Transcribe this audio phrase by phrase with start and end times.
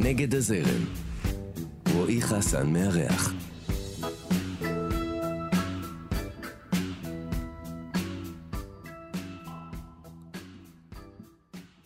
[0.00, 0.84] נגד הזרם.
[1.94, 3.32] רועי חסן מארח.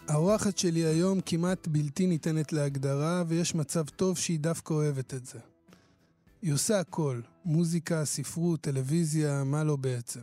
[0.09, 5.39] האורחת שלי היום כמעט בלתי ניתנת להגדרה, ויש מצב טוב שהיא דווקא אוהבת את זה.
[6.43, 10.21] היא עושה הכל, מוזיקה, ספרות, טלוויזיה, מה לא בעצם.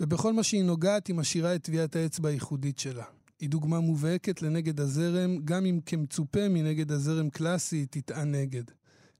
[0.00, 3.04] ובכל מה שהיא נוגעת היא משאירה את טביעת האצבע הייחודית שלה.
[3.40, 8.64] היא דוגמה מובהקת לנגד הזרם, גם אם כמצופה מנגד הזרם קלאסי היא תטען נגד.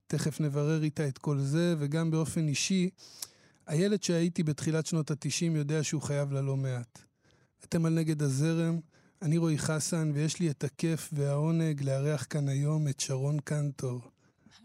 [0.07, 2.89] תכף נברר איתה את כל זה, וגם באופן אישי,
[3.67, 6.99] הילד שהייתי בתחילת שנות התשעים יודע שהוא חייב לה לא מעט.
[7.65, 8.79] אתם על נגד הזרם,
[9.21, 14.01] אני רועי חסן, ויש לי את הכיף והעונג לארח כאן היום את שרון קנטור.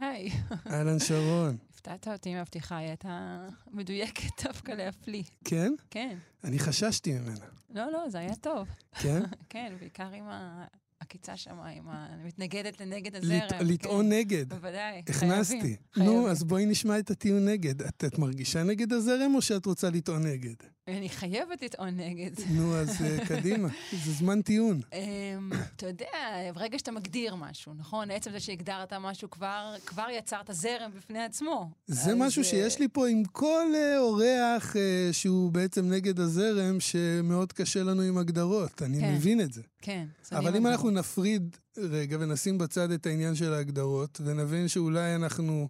[0.00, 0.30] היי.
[0.66, 1.56] אהלן שרון.
[1.70, 5.22] הפתעת אותי עם הפתיחה, היא הייתה מדויקת דווקא להפליא.
[5.44, 5.72] כן?
[5.90, 6.18] כן.
[6.44, 7.46] אני חששתי ממנה.
[7.74, 8.68] לא, לא, זה היה טוב.
[9.02, 9.22] כן?
[9.50, 10.24] כן, בעיקר עם
[11.06, 13.30] העקיצה שם, עם המתנגדת לנגד הזרם.
[13.30, 13.52] לט...
[13.60, 14.12] לטעון כן.
[14.12, 14.48] נגד.
[14.48, 15.60] בוודאי, הכנסתי.
[15.60, 15.76] חייבים.
[15.96, 16.26] נו, חייבים.
[16.26, 17.82] אז בואי נשמע את הטיעון נגד.
[17.82, 20.54] את, את מרגישה נגד הזרם או שאת רוצה לטעון נגד?
[20.88, 22.30] אני חייבת לטעון נגד.
[22.50, 23.68] נו, אז uh, קדימה.
[24.04, 24.80] זה זמן טיעון.
[24.92, 26.06] אמ, אתה יודע,
[26.54, 28.10] ברגע שאתה מגדיר משהו, נכון?
[28.10, 31.70] עצם זה שהגדרת משהו, כבר, כבר יצרת זרם בפני עצמו.
[31.86, 36.20] זה אז, משהו אה, שיש לי פה עם כל אה, אורח אה, שהוא בעצם נגד
[36.20, 38.82] הזרם, שמאוד קשה לנו עם הגדרות.
[38.82, 39.14] אני כן.
[39.14, 39.62] מבין את זה.
[39.86, 40.06] כן.
[40.32, 40.66] אבל אם.
[40.66, 45.68] אנחנו נפריד רגע ונשים בצד את העניין של ההגדרות, ונבין שאולי אנחנו...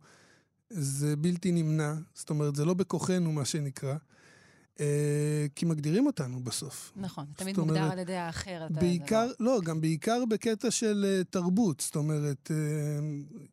[0.71, 3.95] זה בלתי נמנע, זאת אומרת, זה לא בכוחנו, מה שנקרא,
[5.55, 6.93] כי מגדירים אותנו בסוף.
[6.97, 8.67] נכון, תמיד אומרת, מוגדר על ידי האחר.
[8.67, 12.57] אתה- בעיקר, לא, גם בעיקר בקטע של אה, תרבות, זאת אומרת, אה,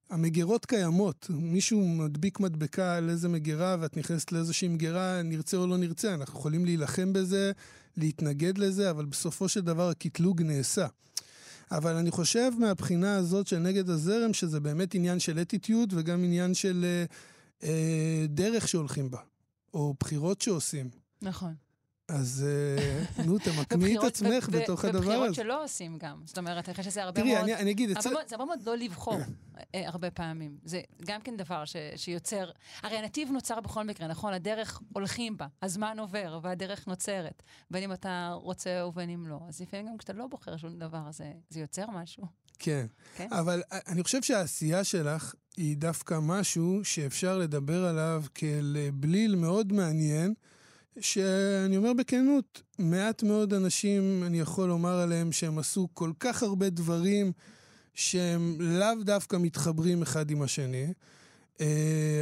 [0.09, 1.27] המגירות קיימות.
[1.29, 6.39] מישהו מדביק מדבקה על איזה מגירה, ואת נכנסת לאיזושהי מגירה, נרצה או לא נרצה, אנחנו
[6.39, 7.51] יכולים להילחם בזה,
[7.97, 10.87] להתנגד לזה, אבל בסופו של דבר הקטלוג נעשה.
[11.71, 16.53] אבל אני חושב מהבחינה הזאת של נגד הזרם, שזה באמת עניין של אטיטיוד וגם עניין
[16.53, 17.05] של אה,
[17.69, 19.19] אה, דרך שהולכים בה,
[19.73, 21.02] או בחירות שעושים.
[21.23, 21.53] נכון.
[22.07, 25.35] אז אה, נו, תמקמי את עצמך בתוך הדבר ובחירות הזה.
[25.35, 26.21] שלא עושים גם.
[26.25, 27.43] זאת אומרת, אני חושבת שזה הרבה תראי, מאוד...
[27.43, 29.19] אני, אני אגיד, זה הרבה מאוד לא לבחור
[29.75, 30.57] אה, הרבה פעמים.
[30.63, 31.63] זה גם כן דבר
[31.95, 32.49] שיוצר...
[32.81, 34.33] הרי הנתיב נוצר בכל מקרה, נכון?
[34.33, 37.43] הדרך הולכים בה, הזמן עובר והדרך נוצרת.
[37.71, 39.39] בין אם אתה רוצה ובין אם לא.
[39.47, 42.23] אז לפעמים גם כשאתה לא בוחר שום דבר, זה, זה יוצר משהו.
[42.59, 42.85] כן.
[43.15, 43.27] כן?
[43.31, 50.33] אבל אני חושב שהעשייה שלך היא דווקא משהו שאפשר לדבר עליו כאל בליל מאוד מעניין,
[50.99, 56.69] שאני אומר בכנות, מעט מאוד אנשים, אני יכול לומר עליהם שהם עשו כל כך הרבה
[56.69, 57.31] דברים
[57.93, 60.93] שהם לאו דווקא מתחברים אחד עם השני.
[61.57, 61.61] Uh,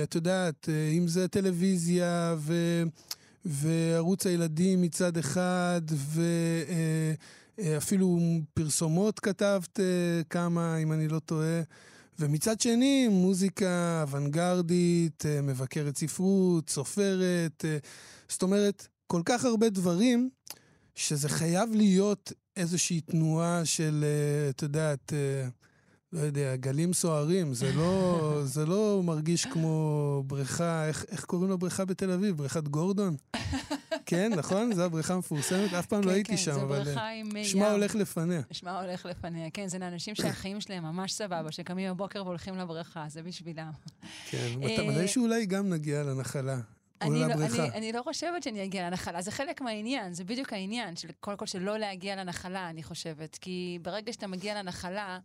[0.04, 2.84] את יודעת, uh, אם זה טלוויזיה ו...
[3.46, 5.82] וערוץ הילדים מצד אחד,
[7.58, 8.20] ואפילו
[8.54, 9.82] פרסומות כתבת uh,
[10.30, 11.62] כמה, אם אני לא טועה.
[12.20, 17.86] ומצד שני, מוזיקה אוונגרדית, uh, מבקרת ספרות, סופרת, uh,
[18.30, 20.30] זאת אומרת, כל כך הרבה דברים,
[20.96, 25.14] שזה חייב להיות איזושהי תנועה של, uh, את יודעת,
[26.14, 31.86] לא יודע, גלים סוערים, זה לא, זה לא מרגיש כמו בריכה, איך, איך קוראים לבריכה
[31.86, 32.38] בתל אביב?
[32.38, 33.16] בריכת גורדון?
[34.06, 34.74] כן, נכון?
[34.74, 35.74] זו הבריכה המפורסמת?
[35.74, 37.44] אף פעם לא כן, הייתי כן, שם, אבל עם ים.
[37.44, 38.42] שמה הולך לפניה.
[38.52, 39.50] שמה הולך לפניה.
[39.50, 43.72] כן, זה לאנשים שהחיים שלהם ממש סבבה, שקמים בבוקר והולכים לבריכה, זה בשבילם.
[44.30, 46.58] כן, אה, מתישהו אולי גם נגיע לנחלה.
[47.02, 47.26] אני לא.
[47.26, 51.38] אני, אני לא חושבת שאני אגיע לנחלה, זה חלק מהעניין, זה בדיוק העניין, של קודם
[51.38, 53.38] כל שלא להגיע לנחלה, אני חושבת.
[53.42, 55.20] כי ברגע שאתה מגיע לנחלה,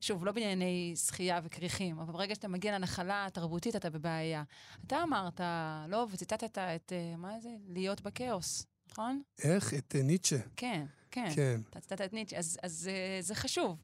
[0.00, 4.42] שוב, לא בענייני שחייה וכריכים, אבל ברגע שאתה מגיע לנחלה התרבותית, אתה בבעיה.
[4.86, 5.40] אתה אמרת,
[5.88, 7.50] לא, וציטטת את, אה, מה זה?
[7.68, 9.22] להיות בכאוס, נכון?
[9.44, 9.74] איך?
[9.74, 10.36] את אה, ניטשה.
[10.56, 11.28] כן, כן.
[11.34, 11.60] כן.
[11.70, 13.82] אתה ציטטת את ניטשה, אז, אז אה, זה חשוב,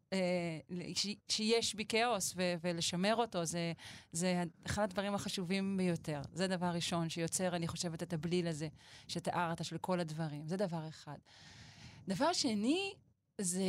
[0.95, 3.73] ש, שיש בי כאוס ו, ולשמר אותו, זה,
[4.13, 6.21] זה אחד הדברים החשובים ביותר.
[6.33, 8.69] זה דבר ראשון שיוצר, אני חושבת, את הבליל הזה
[9.09, 10.47] שתיארת של כל הדברים.
[10.47, 11.17] זה דבר אחד.
[12.09, 12.95] דבר שני,
[13.41, 13.63] זה,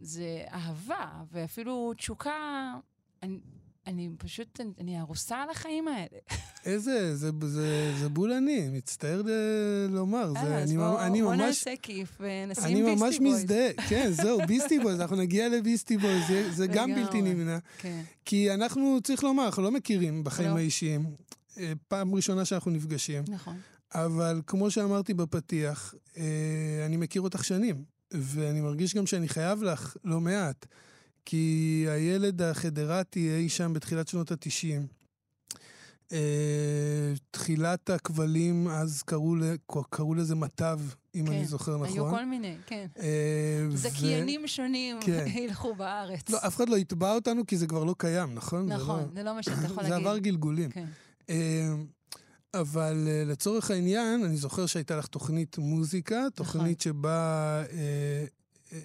[0.00, 2.74] זה אהבה, ואפילו תשוקה.
[3.22, 3.38] אני,
[3.86, 6.18] אני פשוט, אני, אני ארוסה על החיים האלה.
[6.64, 10.32] איזה, זה, זה, זה בול אני, מצטער ל- לומר.
[10.32, 13.34] זה, אה, אז אני, בוא, אני בוא ממש, נעשה כיף ונשים אני Beastie ממש Boys.
[13.34, 13.68] מזדהה.
[13.88, 16.94] כן, זהו, Beastie Boys, אנחנו נגיע ל Beastie Boys, זה, זה גם.
[16.94, 17.58] בלתי נמנע.
[17.78, 20.56] כן, כי אנחנו, צריך לומר, אנחנו לא מכירים בחיים לא.
[20.58, 21.04] האישיים.
[21.58, 23.24] אה, פעם ראשונה שאנחנו נפגשים.
[23.28, 23.56] נכון.
[23.94, 26.22] אבל כמו שאמרתי בפתיח, אה,
[26.86, 30.66] אני מכיר אותך שנים, ואני מרגיש גם שאני חייב לך לא מעט,
[31.24, 31.44] כי
[31.88, 34.86] הילד החדרתי אי שם בתחילת שנות התשעים,
[36.12, 36.18] אה,
[37.30, 39.54] תחילת הכבלים, אז קראו, ל-
[39.90, 40.80] קראו לזה מטב
[41.14, 41.86] אם כן, אני זוכר נכון.
[41.96, 42.86] היו כל מיני, כן.
[42.98, 45.24] אה, ו- זכיינים שונים כן.
[45.44, 46.28] ילכו בארץ.
[46.30, 48.68] לא, אף אחד לא יתבע אותנו כי זה כבר לא קיים, נכון?
[48.68, 50.06] זה נכון, לא- זה לא מה שאתה יכול זה להגיד.
[50.06, 50.70] עבר גלגולים.
[50.70, 50.86] כן.
[52.54, 58.24] אבל אה, לצורך העניין, אני זוכר שהייתה לך תוכנית מוזיקה, תוכנית שבה אה,
[58.72, 58.78] אה,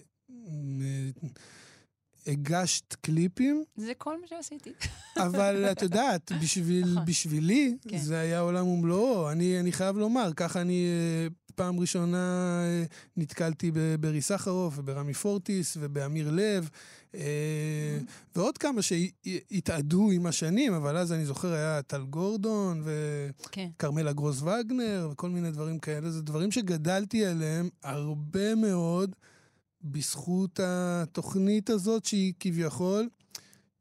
[2.27, 4.73] הגשת קליפים, זה כל מה שעשיתי.
[5.17, 7.05] אבל את יודעת, בשביל, נכון.
[7.05, 7.97] בשבילי כן.
[7.97, 9.31] זה היה עולם ומלואו.
[9.31, 12.83] אני, אני חייב לומר, ככה אני אה, פעם ראשונה אה,
[13.17, 16.69] נתקלתי ב- ברי סחרוף וברמי פורטיס ובאמיר לב,
[17.15, 17.19] אה.
[18.35, 22.83] ועוד כמה שהתאדו עם השנים, אבל אז אני זוכר היה טל גורדון
[23.51, 23.69] כן.
[23.75, 26.11] וכרמלה גרוס וגנר וכל מיני דברים כאלה.
[26.11, 29.15] זה דברים שגדלתי עליהם הרבה מאוד
[29.83, 33.09] בזכות התוכנית הזאת, שהיא כביכול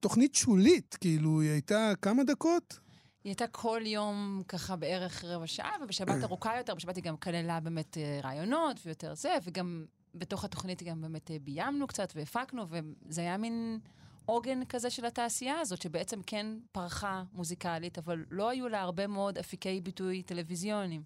[0.01, 2.79] תוכנית שולית, כאילו, היא הייתה כמה דקות?
[3.25, 7.61] היא הייתה כל יום ככה בערך רבע שעה, ובשבת ארוכה יותר, בשבת היא גם כללה
[7.61, 9.85] באמת אה, רעיונות ויותר זה, וגם
[10.15, 13.79] בתוך התוכנית גם באמת אה, ביימנו קצת והפקנו, וזה היה מין
[14.27, 19.39] עוגן כזה של התעשייה הזאת, שבעצם כן פרחה מוזיקלית, אבל לא היו לה הרבה מאוד
[19.39, 21.03] אפיקי ביטוי טלוויזיוניים.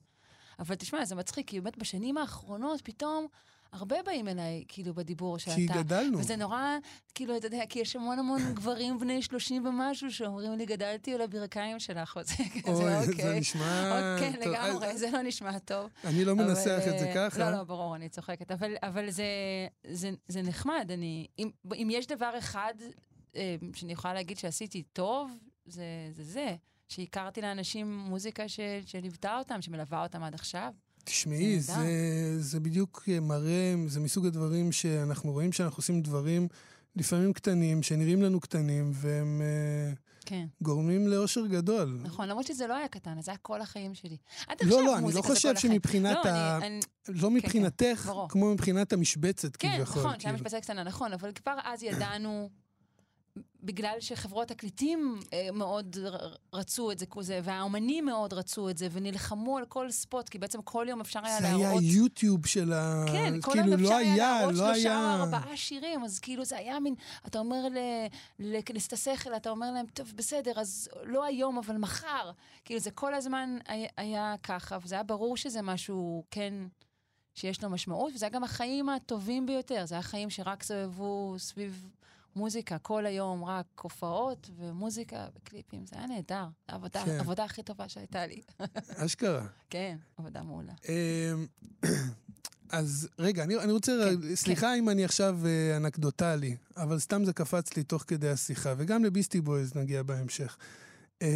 [0.59, 3.27] אבל תשמע, זה מצחיק, כי באמת בשנים האחרונות פתאום
[3.73, 5.55] הרבה באים אליי, כאילו, בדיבור שאתה...
[5.55, 6.19] כי גדלנו.
[6.19, 6.77] וזה נורא,
[7.15, 11.21] כאילו, אתה יודע, כי יש המון המון גברים בני 30 ומשהו שאומרים לי, גדלתי על
[11.21, 13.25] הברכיים שלך, או זה כזה, אוי, אוקיי.
[13.25, 14.17] זה נשמע...
[14.21, 15.91] כן, לגמרי, זה לא נשמע טוב.
[16.05, 17.39] אני לא מנסח את זה אה, ככה.
[17.39, 18.51] לא, לא, ברור, אני צוחקת.
[18.83, 19.11] אבל,
[20.29, 20.91] זה, נחמד.
[20.93, 22.75] אני, אם, יש דבר אחד
[23.37, 25.31] אה, שאני יכולה להגיד שעשיתי טוב,
[25.67, 26.57] זה זה.
[26.89, 28.45] שהכרתי לאנשים מוזיקה
[28.87, 30.73] שליוותה אותם, שמלווה אותם עד עכשיו.
[31.07, 36.49] תשמעי, זה זה, בדיוק מראה, זה מסוג הדברים שאנחנו רואים שאנחנו עושים דברים
[36.97, 39.93] לפעמים קטנים, שנראים לנו קטנים, והם אה,
[40.27, 41.99] כן, גורמים לאושר גדול.
[42.03, 44.17] נכון, למרות שזה לא היה קטן, זה היה כל החיים שלי.
[44.49, 45.57] עד לא, לא, אני לא חושב.
[45.57, 46.57] שמבחינת לא, ה...
[46.57, 48.29] אני, אני, לא מבחינתך, ברור.
[48.29, 50.03] כמו מבחינת המשבצת, כן, כביכול.
[50.03, 50.35] נכון, שהיה כאילו.
[50.35, 52.51] משבצת קטנה, נכון, אבל כבר אז ידענו,
[53.67, 55.97] בגלל שחברות תקליטים אה, מאוד
[56.53, 57.07] רצו את זה,
[57.43, 61.39] והאומנים מאוד רצו את זה, ונלחמו על כל ספוט, כי בעצם כל יום אפשר היה
[61.41, 61.83] זה היה להראות...
[61.83, 63.05] יוטיוב של ה...
[63.13, 65.17] כן, כל כאילו, יום אפשר לא היה היה, להראות לא שלושה היה...
[65.17, 66.95] או ארבעה שירים, אז כאילו זה היה מין,
[67.27, 68.07] אתה אומר ל-
[68.39, 72.31] לכנס את השכל, אתה אומר להם, טוב, בסדר, אז לא היום, אבל מחר.
[72.65, 76.55] כאילו זה כל הזמן היה, היה ככה, וזה היה ברור שזה משהו, כן,
[77.35, 81.89] שיש לו משמעות, וזה היה גם החיים הטובים ביותר, זה היה חיים שרק סובבו סביב
[82.37, 86.47] מוזיקה, כל היום רק הופעות ומוזיקה וקליפים, זה היה נהדר.
[86.69, 87.11] העבודה, כן.
[87.11, 88.41] העבודה הכי טובה שהייתה לי.
[89.05, 89.47] אשכרה.
[89.71, 90.73] כן, עבודה מעולה.
[90.89, 91.47] אמ,
[92.71, 93.93] אז רגע, אני, אני רוצה,
[94.23, 98.75] כן, סליחה אם אני עכשיו אה, אנקדוטלי, אבל סתם זה קפץ לי תוך כדי השיחה,
[98.77, 100.57] וגם לביסטי בויז נגיע בהמשך.
[101.23, 101.27] אמ,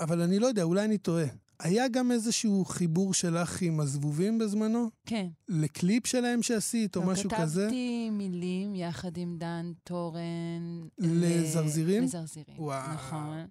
[0.00, 1.26] אבל אני לא יודע, אולי אני טועה.
[1.62, 4.90] היה גם איזשהו חיבור שלך עם הזבובים בזמנו?
[5.06, 5.26] כן.
[5.48, 7.62] לקליפ שלהם שעשית, או לא, משהו כזה?
[7.62, 10.88] כתבתי מילים יחד עם דן תורן.
[10.98, 12.02] לזרזירים?
[12.02, 12.92] לזרזירים, וואו.
[12.94, 13.46] נכון.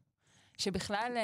[0.57, 1.17] שבכלל,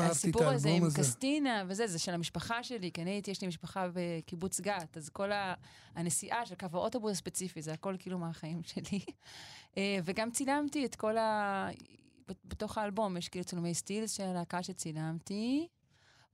[0.00, 0.98] הסיפור הזה עם הזה.
[0.98, 5.08] קסטינה וזה, זה של המשפחה שלי, כי אני הייתי, יש לי משפחה בקיבוץ גת, אז
[5.08, 5.30] כל
[5.94, 9.00] הנסיעה של קו האוטובוס הספציפי, זה הכל כאילו מהחיים שלי.
[9.76, 11.68] אה, וגם צילמתי את כל ה...
[12.44, 15.68] בתוך האלבום יש כאילו צילומי סטילס של הלהקה שצילמתי.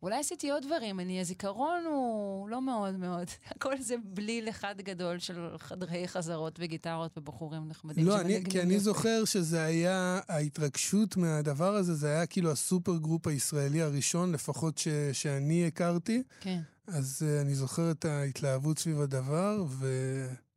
[0.07, 3.27] אולי עשיתי עוד דברים, אני, הזיכרון הוא לא מאוד מאוד.
[3.57, 8.79] הכל זה בליל אחד גדול של חדרי חזרות וגיטרות ובחורים נחמדים לא, אני, כי אני.
[8.79, 14.79] זוכר שזה היה, ההתרגשות מהדבר הזה, זה היה כאילו ה super group הישראלי הראשון, לפחות
[14.79, 16.23] ש, שאני הכרתי.
[16.41, 16.61] כן.
[16.87, 19.87] אז uh, אני זוכר את ההתלהבות סביב הדבר, ו...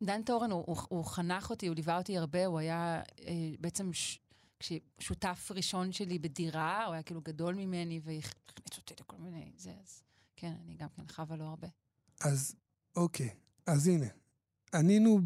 [0.02, 3.92] דן טורן, הוא, הוא, הוא חנך אותי, הוא ליווה אותי הרבה, הוא היה אה, בעצם
[3.92, 4.18] ש,
[4.98, 10.02] שותף ראשון שלי בדירה, הוא היה כאילו גדול ממני והכניס אותי לכל מיני, זה, אז
[10.36, 11.68] כן, אני גם כן חבה לו הרבה.
[12.20, 12.54] אז
[12.96, 13.30] אוקיי,
[13.66, 14.06] אז הנה.
[14.74, 15.20] ענינו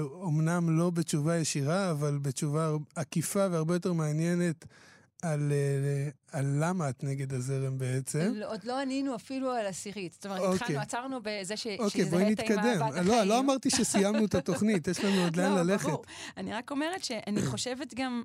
[0.00, 4.64] אומנם לא בתשובה ישירה, אבל בתשובה עקיפה והרבה יותר מעניינת
[5.22, 5.52] על,
[6.32, 8.32] על למה את נגד הזרם בעצם.
[8.34, 10.12] לא, עוד לא ענינו אפילו על עשירית.
[10.12, 10.54] זאת אומרת, אוקיי.
[10.54, 12.80] התחלנו, עצרנו בזה ש, אוקיי, בואי נתקדם.
[13.04, 13.24] לא.
[13.24, 15.88] לא אמרתי שסיימנו את התוכנית, יש לנו עוד לאן לא, ללכת.
[15.88, 16.04] ברור.
[16.36, 18.22] אני רק אומרת שאני חושבת גם...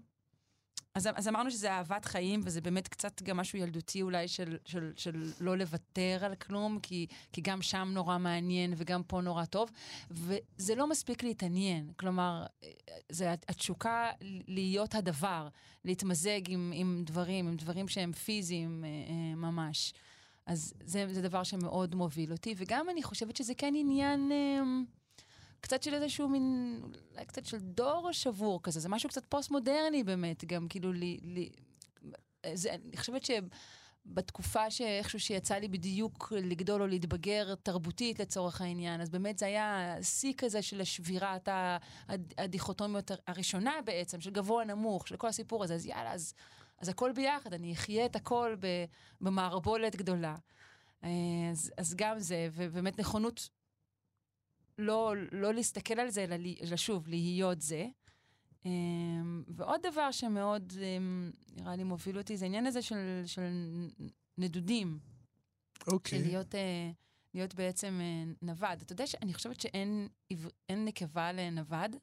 [0.97, 4.93] אז, אז אמרנו שזה אהבת חיים, וזה באמת קצת גם משהו ילדותי אולי של, של,
[4.95, 9.71] של לא לוותר על כלום, כי, כי גם שם נורא מעניין וגם פה נורא טוב,
[10.11, 11.91] וזה לא מספיק להתעניין.
[11.99, 12.45] כלומר,
[13.11, 14.09] זה התשוקה
[14.47, 15.47] להיות הדבר,
[15.85, 19.93] להתמזג עם, עם דברים, עם דברים שהם פיזיים אה, אה, ממש.
[20.45, 24.31] אז זה, זה דבר שמאוד מוביל אותי, וגם אני חושבת שזה כן עניין...
[25.61, 26.79] קצת של איזשהו מין,
[27.11, 31.49] אולי קצת של דור שבור כזה, זה משהו קצת פוסט-מודרני באמת, גם כאילו לי, לי
[32.53, 33.29] זה, אני חושבת
[34.05, 39.95] בתקופה שאיכשהו שיצא לי בדיוק לגדול או להתבגר תרבותית לצורך העניין, אז באמת זה היה
[40.01, 41.49] שיא כזה של שבירת
[42.37, 46.33] הדיכוטומיות הראשונה בעצם, של גבוה נמוך, של כל הסיפור הזה, אז יאללה, אז,
[46.79, 48.55] אז הכל ביחד, אני אחיה את הכל
[49.21, 50.35] במערבולת גדולה.
[51.03, 51.09] אה,
[51.51, 53.49] אז, אז גם זה, ובאמת נכונות
[54.77, 57.87] לא, לא להסתכל על זה, אלא שוב, להיות זה.
[58.65, 63.41] אמ, ועוד דבר שמאוד, אמ, נראה לי, מוביל אותי, זה העניין הזה של, של
[64.37, 64.99] נדודים.
[65.87, 66.19] אוקיי.
[66.19, 66.21] Okay.
[66.21, 66.91] של להיות, אה,
[67.33, 68.81] להיות בעצם אה, נווד.
[68.81, 70.07] אתה יודע שאני חושבת שאין
[70.69, 71.95] נקבה לנווד?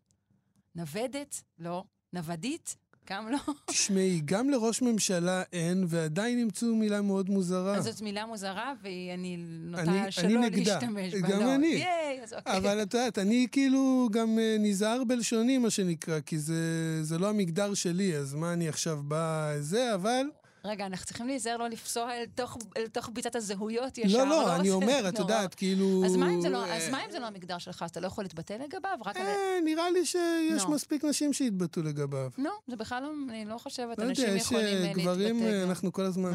[0.75, 1.43] נוודת?
[1.59, 1.85] לא.
[2.13, 2.77] נוודית?
[3.11, 3.39] גם לא.
[3.67, 7.77] תשמעי, גם לראש ממשלה אין, ועדיין ימצאו מילה מאוד מוזרה.
[7.77, 11.29] אז זאת מילה מוזרה, ואני נוטה שלא להשתמש בה.
[11.29, 11.55] גם לא.
[11.55, 11.67] אני.
[11.67, 12.57] ייי, אז אוקיי.
[12.57, 16.55] אבל את יודעת, אני כאילו גם אה, נזהר בלשוני, מה שנקרא, כי זה,
[17.03, 20.27] זה לא המגדר שלי, אז מה אני עכשיו בא זה, אבל...
[20.65, 24.19] רגע, אנחנו צריכים להיזהר לא לפסוע אל תוך, אל תוך ביצת הזהויות ישר.
[24.19, 26.03] לא, לא, אני אומר, את יודעת, כאילו...
[26.07, 27.83] אז מה, אם זה לא, אז מה אם זה לא המגדר שלך?
[27.83, 28.99] אז אתה לא יכול להתבטא לגביו?
[29.07, 29.27] רק על...
[29.27, 30.65] אה, נראה לי שיש.
[30.69, 32.31] מספיק נשים שהתבטאו לגביו.
[32.39, 35.37] לא, זה בכלל לא, אני לא חושבת, לא יודע, אנשים יש יכולים אה, אה, גברים,
[35.37, 35.55] להתבטא.
[35.55, 35.69] אה, גם.
[35.69, 36.33] אנחנו כל הזמן...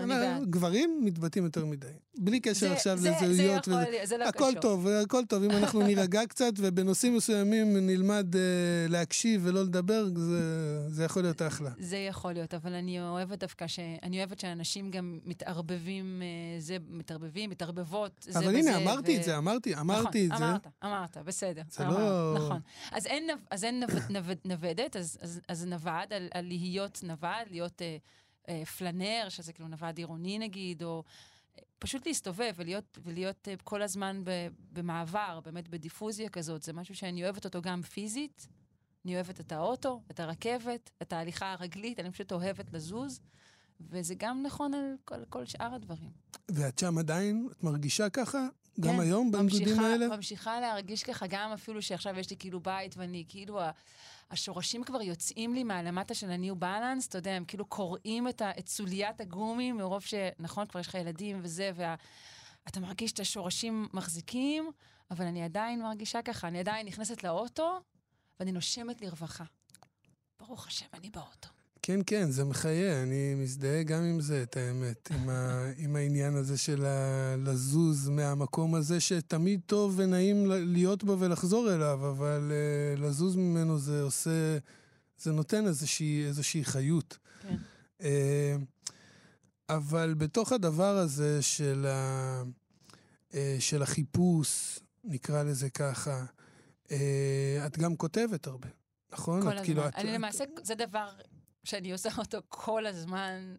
[0.00, 0.38] אה.
[0.50, 1.86] גברים מתבטאים יותר מדי.
[2.18, 3.66] בלי קשר זה- עכשיו זה- זה לזהויות.
[3.66, 4.60] יכול זה לא הכל קשור.
[4.60, 5.42] טוב, הכל טוב.
[5.42, 8.40] אם אנחנו נירגע קצת ובנושאים מסוימים נלמד אה,
[8.88, 11.70] להקשיב ולא לדבר, זה- זה יכול להיות אחלה.
[11.78, 13.78] זה יכול להיות, אבל אני אוהבת דווקא ש...
[14.02, 18.38] אני אוהבת שאנשים גם מתערבבים, אה, זה, מתערבבים, מתערבבות, זה.
[18.38, 20.50] אבל הנה, אמרתי ו- את זה, אמרתי, אמרתי את נכון, זה.
[20.50, 21.62] אמרת, אמרת, בסדר.
[21.70, 22.60] זה אמרת, לא- נכון.
[22.92, 27.28] אז אין, אז אין נב, נב, נוודת, אז, אז, אז נווד, על, על להיות נווד,
[27.50, 27.96] להיות אה, אה,
[28.78, 31.04] פלנר, שזה כאילו נווד עירוני נגיד, או
[31.58, 34.30] אה, פשוט להסתובב ולהיות, ולהיות אה, כל הזמן ב,
[34.72, 36.62] במעבר, באמת בדיפוזיה כזאת.
[36.62, 38.48] זה משהו שאני אוהבת אותו גם פיזית.
[39.04, 43.20] אני אוהבת את האוטו, את הרכבת, את ההליכה הרגלית, אני פשוט אוהבת לזוז.
[43.90, 46.10] וזה גם נכון על כל, כל שאר הדברים.
[46.50, 47.48] ואת שם עדיין?
[47.52, 48.46] את מרגישה ככה?
[48.80, 50.08] גם כן, היום בנדודים האלה?
[50.16, 53.60] ממשיכה להרגיש ככה, גם אפילו שעכשיו יש לי כאילו בית ואני כאילו,
[54.32, 58.68] השורשים כבר יוצאים לי מהלמטה של ה-new balance, אתה יודע, הם כאילו קוראים את, את
[58.68, 60.14] סוליית הגומי מרוב ש...
[60.38, 64.70] נכון, כבר יש לך ילדים וזה, ואתה מרגיש את השורשים מחזיקים,
[65.10, 67.80] אבל אני עדיין מרגישה ככה, אני עדיין נכנסת לאוטו
[68.40, 69.44] ואני נושמת לרווחה.
[70.40, 71.48] ברוך השם, אני באוטו.
[71.82, 76.36] כן, כן, זה מחיה, אני מזדהה גם עם זה, את האמת, עם, ה, עם העניין
[76.36, 83.00] הזה של ה, לזוז מהמקום הזה שתמיד טוב ונעים להיות בו ולחזור אליו, אבל uh,
[83.00, 84.58] לזוז ממנו זה עושה,
[85.18, 87.18] זה נותן איזושהי, איזושהי חיות.
[87.42, 87.56] כן.
[87.98, 88.04] Uh,
[89.68, 92.42] אבל בתוך הדבר הזה של, ה,
[93.30, 96.24] uh, של החיפוש, נקרא לזה ככה,
[96.88, 96.90] uh,
[97.66, 98.68] את גם כותבת הרבה,
[99.12, 99.42] נכון?
[99.42, 99.64] כל הזמן.
[99.64, 101.08] כאילו, את, אני את, למעשה, זה דבר
[101.64, 103.54] שאני עושה אותו כל הזמן,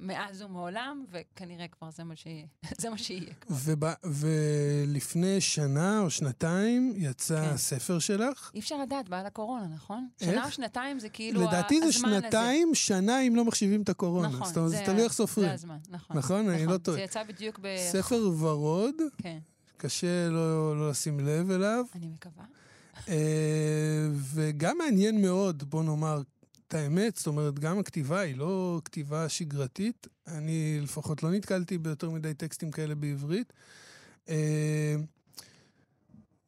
[0.00, 2.46] מאז ומעולם, וכנראה כבר זה מה שיהיה.
[2.80, 3.34] זה מה שיהיה.
[3.40, 3.54] כבר.
[3.56, 7.54] וב, ולפני שנה או שנתיים יצא כן.
[7.54, 8.50] הספר שלך.
[8.54, 10.08] אי אפשר לדעת, באה לקורונה, נכון?
[10.20, 10.30] איך?
[10.30, 12.20] שנה או שנתיים זה כאילו לדעתי זה הזמן הזה.
[12.20, 14.28] שנתיים, שנה אם לא מחשיבים את הקורונה.
[14.28, 15.48] נכון, זאת אומרת, זה תלוי איך סופרים.
[15.48, 16.16] זה הזמן, נכון.
[16.16, 16.48] נכון?
[16.48, 16.96] אני לא טועה.
[16.96, 17.76] זה יצא בדיוק ב...
[17.92, 19.38] ספר ורוד, כן,
[19.76, 22.44] קשה לא, לא לשים לב אליו, אני מקווה.
[23.08, 26.22] אה, וגם מעניין מאוד, בוא נאמר
[26.68, 30.06] את האמת, זאת אומרת, גם הכתיבה היא לא כתיבה שגרתית.
[30.26, 33.52] אני לפחות לא נתקלתי ביותר מדי טקסטים כאלה בעברית.
[34.28, 34.96] אה,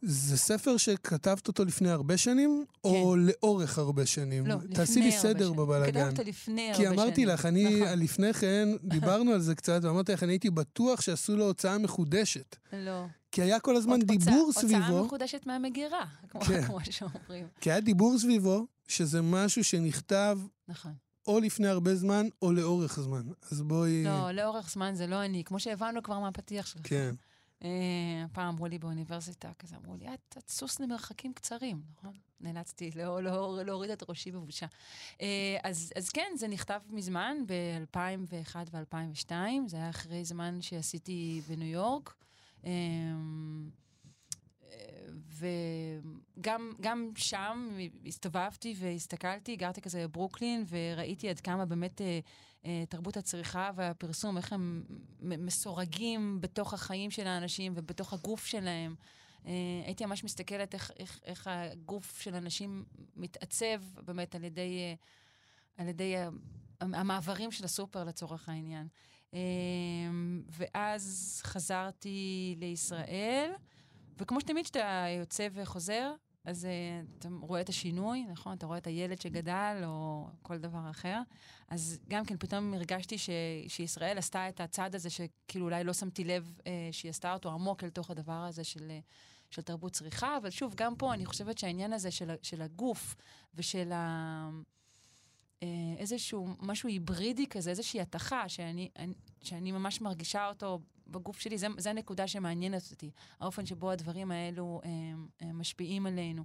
[0.03, 4.45] זה ספר שכתבת אותו לפני הרבה שנים, או לאורך הרבה שנים?
[4.45, 4.51] כן.
[4.51, 5.57] לא, לפני תעשי לי הרבה סדר שנים.
[5.57, 5.93] בבלאגן.
[6.11, 6.99] כתבת אותו לפני הרבה כי שנים.
[6.99, 7.99] אמרתי לך, אני נכון.
[7.99, 12.57] לפני כן, דיברנו על זה קצת, ואמרתי לך, אני הייתי בטוח שעשו לו הוצאה מחודשת.
[12.73, 13.05] לא.
[13.33, 16.63] כי היה כל הזמן הוצאה- דיבור הוצאה סביבו, מחודשת מהמגירה, כמו כן.
[16.65, 17.47] כמו שאומרים.
[17.61, 20.93] כי היה דיבור סביבו, שזה משהו שנכתב נכון.
[21.27, 23.23] או לפני הרבה זמן, או לאורך זמן.
[23.51, 24.05] אז בואי...
[24.05, 26.81] לא, לאורך זמן זה לא אני, כמו שהבנו כבר מהפתיח שלך.
[26.85, 27.15] כן.
[27.65, 32.13] אה, פעם אמרו לי באוניברסיטה, כזה אמרו לי, את, את סוס למרחקים קצרים, נכון?
[32.41, 34.67] נאלצתי לא, לא, להוריד את ראשי בבושה.
[35.21, 39.33] אה, אז, אז כן, זה נכתב מזמן, ב-2001 ו-2002,
[39.67, 42.15] זה היה אחרי זמן שעשיתי בניו יורק.
[45.39, 52.21] וגם גם שם הסתובבתי והסתכלתי, גרתי כזה בברוקלין, וראיתי עד כמה באמת אה,
[52.65, 54.85] אה, תרבות הצריכה והפרסום, איך הם
[55.21, 58.95] מסורגים בתוך החיים של האנשים ובתוך הגוף שלהם.
[59.47, 59.53] אה,
[59.85, 62.85] הייתי ממש מסתכלת איך, איך, איך הגוף של אנשים
[63.17, 64.97] מתעצב באמת על ידי,
[65.77, 66.15] על ידי
[66.81, 68.89] המעברים של הסופר לצורך העניין.
[70.51, 73.53] ואז חזרתי לישראל,
[74.19, 76.13] וכמו שתמיד כשאתה יוצא וחוזר,
[76.45, 78.57] אז uh, אתה רואה את השינוי, נכון?
[78.57, 81.21] אתה רואה את הילד שגדל, או כל דבר אחר.
[81.69, 83.31] אז גם כן, פתאום הרגשתי ש,
[83.69, 87.85] שישראל עשתה את הצעד הזה, שכאילו אולי לא שמתי לב uh, שהיא עשתה אותו עמוק
[87.85, 88.89] אל תוך הדבר הזה של...
[88.89, 93.17] Uh, של תרבות צריכה, אבל שוב, גם פה אני חושבת שהעניין הזה של, של הגוף
[93.55, 94.51] ושל ה...
[95.99, 98.89] איזשהו משהו היברידי כזה, איזושהי התכה, שאני,
[99.43, 103.11] שאני ממש מרגישה אותו בגוף שלי, זו הנקודה שמעניינת אותי,
[103.41, 106.45] האופן שבו הדברים האלו הם, הם משפיעים עלינו.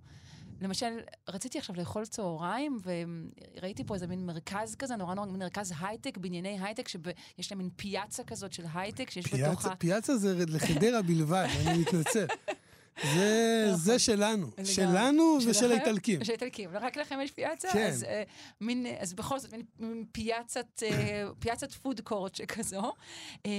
[0.62, 6.17] למשל, רציתי עכשיו לאכול צהריים, וראיתי פה איזה מין מרכז כזה, נורא נורא, מרכז הייטק,
[6.17, 9.75] בנייני הייטק, שיש להם מין פיאצה כזאת של הייטק, שיש פיאצה, בתוכה...
[9.75, 12.25] פיאצה זה לחדרה בלבד, אני מתנצל.
[13.01, 13.79] זה, נכון.
[13.79, 16.23] זה שלנו, שלנו ושל האיטלקים.
[16.23, 17.67] של האיטלקים, רק לכם יש פיאצה?
[17.73, 17.88] כן.
[17.88, 18.23] אז, אה,
[18.62, 22.93] מין, אז בכל זאת, מין פיאצת, אה, פיאצת food court שכזו.
[23.45, 23.51] אה,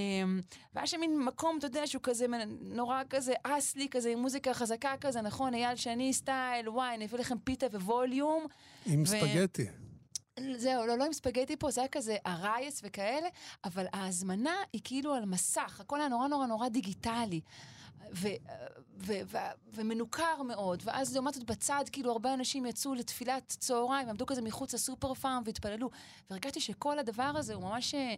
[0.75, 2.27] והיה שם מין מקום, אתה יודע, שהוא כזה
[2.61, 5.55] נורא כזה אסלי, כזה עם מוזיקה חזקה כזה, נכון?
[5.55, 8.47] אייל שני סטייל, וואי, אני אביא לכם פיתה ו volume.
[8.87, 9.07] עם ו...
[9.07, 9.67] ספגטי.
[10.57, 13.29] זהו, לא, לא עם ספגטי פה, זה היה כזה עראייס וכאלה,
[13.65, 17.41] אבל ההזמנה היא כאילו על מסך, הכל היה נורא נורא נורא דיגיטלי.
[18.15, 18.29] ו,
[18.99, 19.37] ו, ו,
[19.75, 24.75] ומנוכר מאוד, ואז לעומת זאת בצד, כאילו הרבה אנשים יצאו לתפילת צהריים, עמדו כזה מחוץ
[24.75, 25.91] לסופר פארם והתפללו,
[26.31, 28.15] והרגשתי שכל הדבר הזה הוא ממש אה,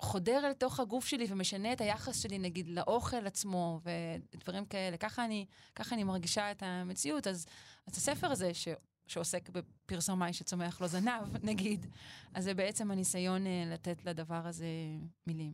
[0.00, 3.80] חודר אל תוך הגוף שלי ומשנה את היחס שלי, נגיד, לאוכל עצמו
[4.34, 4.96] ודברים כאלה.
[4.96, 7.26] ככה אני, ככה אני מרגישה את המציאות.
[7.26, 7.46] אז,
[7.86, 8.68] אז הספר הזה, ש...
[9.06, 11.86] שעוסק בפרסומאי שצומח לו זנב, נגיד,
[12.34, 14.66] אז זה בעצם הניסיון אה, לתת לדבר הזה
[15.26, 15.52] מילים.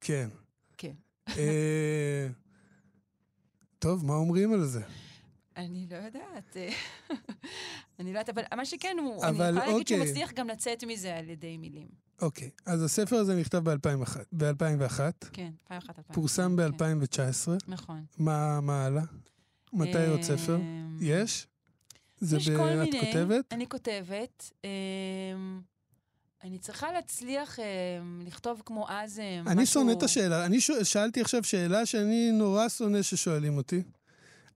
[0.00, 0.28] כן.
[0.78, 0.92] כן.
[3.78, 4.80] טוב, מה אומרים על זה?
[5.56, 6.56] אני לא יודעת.
[8.00, 9.96] אני לא יודעת, אבל מה שכן, הוא, אבל, אני יכולה להגיד אוקיי.
[9.96, 11.88] שהוא מצליח גם לצאת מזה על ידי מילים.
[12.22, 15.00] אוקיי, אז הספר הזה נכתב ב-2001, ב-2001.
[15.32, 16.14] כן, 2001, 2001.
[16.14, 17.48] פורסם ב-2019.
[17.68, 18.04] נכון.
[18.18, 19.02] מה מה הלאה?
[19.72, 20.56] מתי עוד ספר?
[20.56, 21.46] אמ, יש?
[22.18, 23.00] זה יש ב- כל את מיני.
[23.00, 23.52] כותבת?
[23.52, 24.50] אני כותבת.
[26.44, 27.64] אני צריכה להצליח אמ,
[28.26, 29.52] לכתוב כמו אז אמ, משהו...
[29.58, 30.46] אני שונא את השאלה.
[30.46, 33.82] אני שואל- שאלתי עכשיו שאלה שאני נורא שונא ששואלים אותי.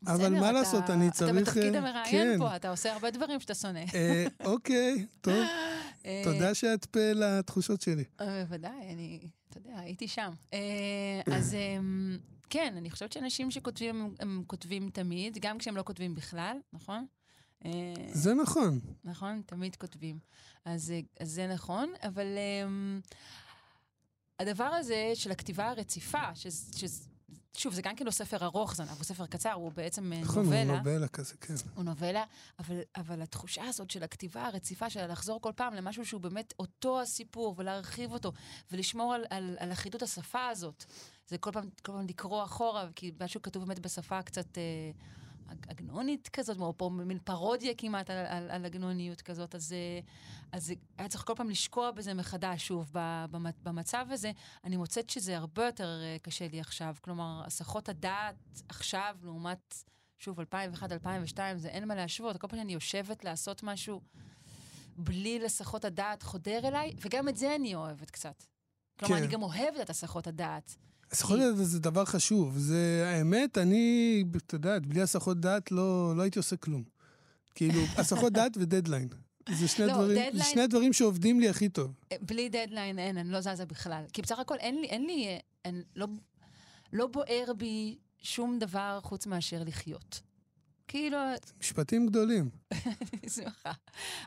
[0.06, 1.30] אבל מה אתה- לעשות, אני צריך...
[1.30, 2.38] אתה בתפקיד אה, המראיין כן.
[2.38, 3.84] פה, אתה עושה הרבה דברים שאתה שונא.
[3.94, 5.34] אה, אוקיי, טוב.
[6.06, 8.04] אה, תודה שאת פה לתחושות שלי.
[8.20, 10.30] אה, בוודאי, אני, אתה יודע, הייתי שם.
[10.52, 10.58] אה,
[11.34, 11.56] אז
[12.50, 17.06] כן, אני חושבת שאנשים שכותבים, הם כותבים תמיד, גם כשהם לא כותבים בכלל, נכון?
[17.64, 18.80] אה, זה נכון.
[19.04, 19.42] נכון?
[19.46, 20.18] תמיד כותבים.
[20.64, 23.12] אז, אה, אז זה נכון, אבל um,
[24.38, 26.46] הדבר הזה של הכתיבה הרציפה, ש,
[26.76, 26.84] ש,
[27.56, 30.44] שוב, זה גם כן לא ספר ארוך, זנב, הוא ספר קצר, הוא בעצם אה, נכון,
[30.44, 30.62] נובלה.
[30.62, 31.54] הוא נובלה כזה, כן.
[31.74, 32.24] הוא נובלה,
[32.58, 37.00] אבל, אבל התחושה הזאת של הכתיבה הרציפה, של לחזור כל פעם למשהו שהוא באמת אותו
[37.00, 38.32] הסיפור, ולהרחיב אותו,
[38.70, 40.84] ולשמור על, על, על אחידות השפה הזאת.
[41.28, 44.90] זה כל פעם, כל פעם לקרוא אחורה, כי משהו כתוב באמת בשפה קצת אה,
[45.68, 50.00] עגנונית כזאת, או פה מין פרודיה כמעט על, על, על עגנוניות כזאת, אז, אה,
[50.52, 52.90] אז היה צריך כל פעם לשקוע בזה מחדש, שוב,
[53.62, 54.32] במצב הזה.
[54.64, 56.96] אני מוצאת שזה הרבה יותר אה, קשה לי עכשיו.
[57.00, 59.74] כלומר, הסחות הדעת עכשיו, לעומת...
[60.18, 62.36] שוב, 2001-2002, זה אין מה להשוות.
[62.36, 64.00] כל פעם שאני יושבת לעשות משהו
[64.96, 68.44] בלי לסחות הדעת חודר אליי, וגם את זה אני אוהבת קצת.
[68.98, 69.22] כלומר, כן.
[69.22, 70.76] אני גם אוהבת את הסחות הדעת.
[71.12, 72.58] הסחות דעת זה דבר חשוב.
[72.58, 76.82] זה, האמת, אני, את יודעת, בלי הסחות דעת לא, לא הייתי עושה כלום.
[77.54, 79.08] כאילו, הסחות דעת ודדליין.
[79.58, 81.92] זה שני, לא, דברים, זה דדליין- שני הדברים שעובדים לי הכי טוב.
[82.12, 84.04] אה, בלי דדליין אין, אני לא זזה בכלל.
[84.12, 86.06] כי בסך הכל אין לי, אין לי, אה, אין, לא,
[86.92, 90.20] לא בוער בי שום דבר חוץ מאשר לחיות.
[90.92, 91.18] כאילו,
[91.60, 92.50] משפטים גדולים.
[93.12, 93.72] אני שמחה.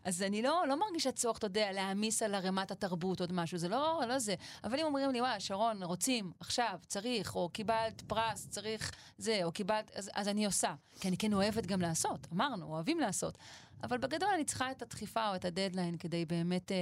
[0.04, 3.70] אז אני לא, לא מרגישה צורך, אתה יודע, להעמיס על ערימת התרבות עוד משהו, זה
[3.70, 4.36] לא, לא זה.
[4.64, 9.52] אבל אם אומרים לי, וואי, שרון, רוצים, עכשיו, צריך, או קיבלת פרס, צריך זה, או
[9.52, 10.76] קיבלת, אז, אז אני עושה.
[11.00, 13.38] כי אני כן אוהבת גם לעשות, אמרנו, אוהבים לעשות.
[13.84, 16.78] אבל בגדול אני צריכה את הדחיפה או את הדדליין כדי באמת אה,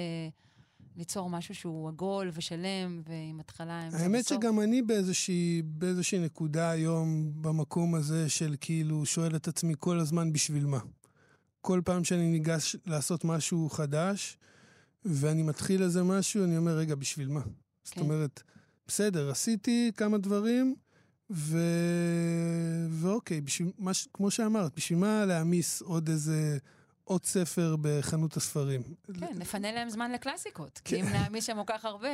[0.97, 4.37] ליצור משהו שהוא עגול ושלם, ועם התחלה, אמצע האמת וסוף.
[4.37, 10.33] שגם אני באיזושהי, באיזושהי נקודה היום במקום הזה של כאילו שואל את עצמי כל הזמן
[10.33, 10.79] בשביל מה.
[11.61, 14.37] כל פעם שאני ניגש לעשות משהו חדש,
[15.05, 17.41] ואני מתחיל איזה משהו, אני אומר, רגע, בשביל מה?
[17.83, 18.01] זאת כן.
[18.01, 18.43] אומרת,
[18.87, 20.75] בסדר, עשיתי כמה דברים,
[21.29, 21.57] ו...
[22.89, 26.57] ואוקיי, בשביל מה, כמו שאמרת, בשביל מה להעמיס עוד איזה,
[27.03, 28.81] עוד ספר בחנות הספרים?
[29.19, 30.81] כן, נפנה להם זמן לקלאסיקות.
[30.85, 30.95] כן.
[30.95, 32.09] כי אם נעמיס שם כל כך הרבה...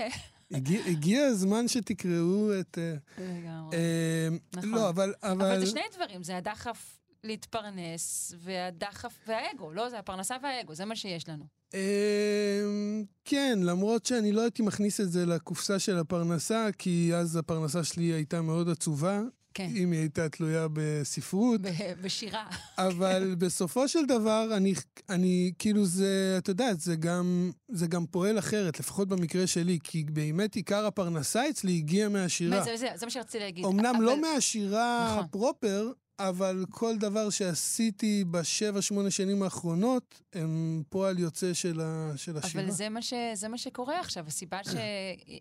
[0.51, 2.77] הגיע, הזמן שתקראו את...
[2.77, 3.77] אה, לגמרי.
[3.77, 4.69] אה, נכון.
[4.69, 5.13] לא, אבל...
[5.23, 5.59] אבל...
[5.59, 9.89] זה שני דברים, זה הדחף להתפרנס, והדחף והאגו, לא?
[9.89, 11.45] זה הפרנסה והאגו, זה מה שיש לנו.
[11.73, 17.83] אמ, כן, למרות שאני לא הייתי מכניס את זה לקופסה של הפרנסה, כי אז הפרנסה
[17.83, 19.21] שלי הייתה מאוד עצובה.
[19.59, 19.69] כן.
[19.75, 21.61] אם היא הייתה תלויה בספרות.
[22.01, 22.45] בשירה.
[22.77, 24.73] אבל בסופו של דבר, אני,
[25.09, 30.03] אני, כאילו זה, אתה יודע, זה גם, זה גם פועל אחרת, לפחות במקרה שלי, כי
[30.03, 32.57] באמת עיקר הפרנסה אצלי הגיע מהשירה.
[32.59, 33.65] מה, זה, זה, זה מה שרציתי להגיד.
[33.65, 35.27] אמנם אבל- לא מהשירה נכון.
[35.31, 42.37] פרופר, אבל כל דבר שעשיתי בשבע, שמונה שנים האחרונות, הם פועל יוצא של, ה, של
[42.37, 42.63] השירה.
[42.63, 44.27] אבל זה מה, ש, זה מה שקורה עכשיו.
[44.27, 44.59] הסיבה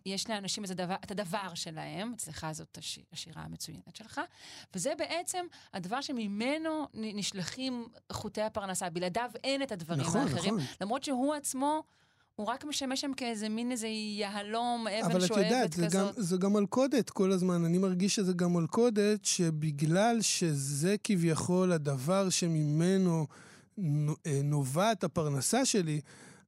[0.05, 4.21] שיש לאנשים את הדבר, את הדבר שלהם, אצלך זאת הש, השירה המצוינת שלך,
[4.75, 8.91] וזה בעצם הדבר שממנו נשלחים חוטי הפרנסה.
[8.91, 10.55] בלעדיו אין את הדברים נכון, האחרים.
[10.55, 10.67] נכון.
[10.81, 11.83] למרות שהוא עצמו,
[12.39, 15.89] הוא רק משמש שם כאיזה מין איזה יהלום, אבן אבל את שואבת יודעת, זה גם,
[15.91, 16.15] כזאת.
[16.17, 17.65] זה גם מלכודת כל הזמן.
[17.65, 23.27] אני מרגיש שזה גם מלכודת, שבגלל שזה כביכול הדבר שממנו
[23.79, 26.01] נו- אה, נובעת הפרנסה שלי,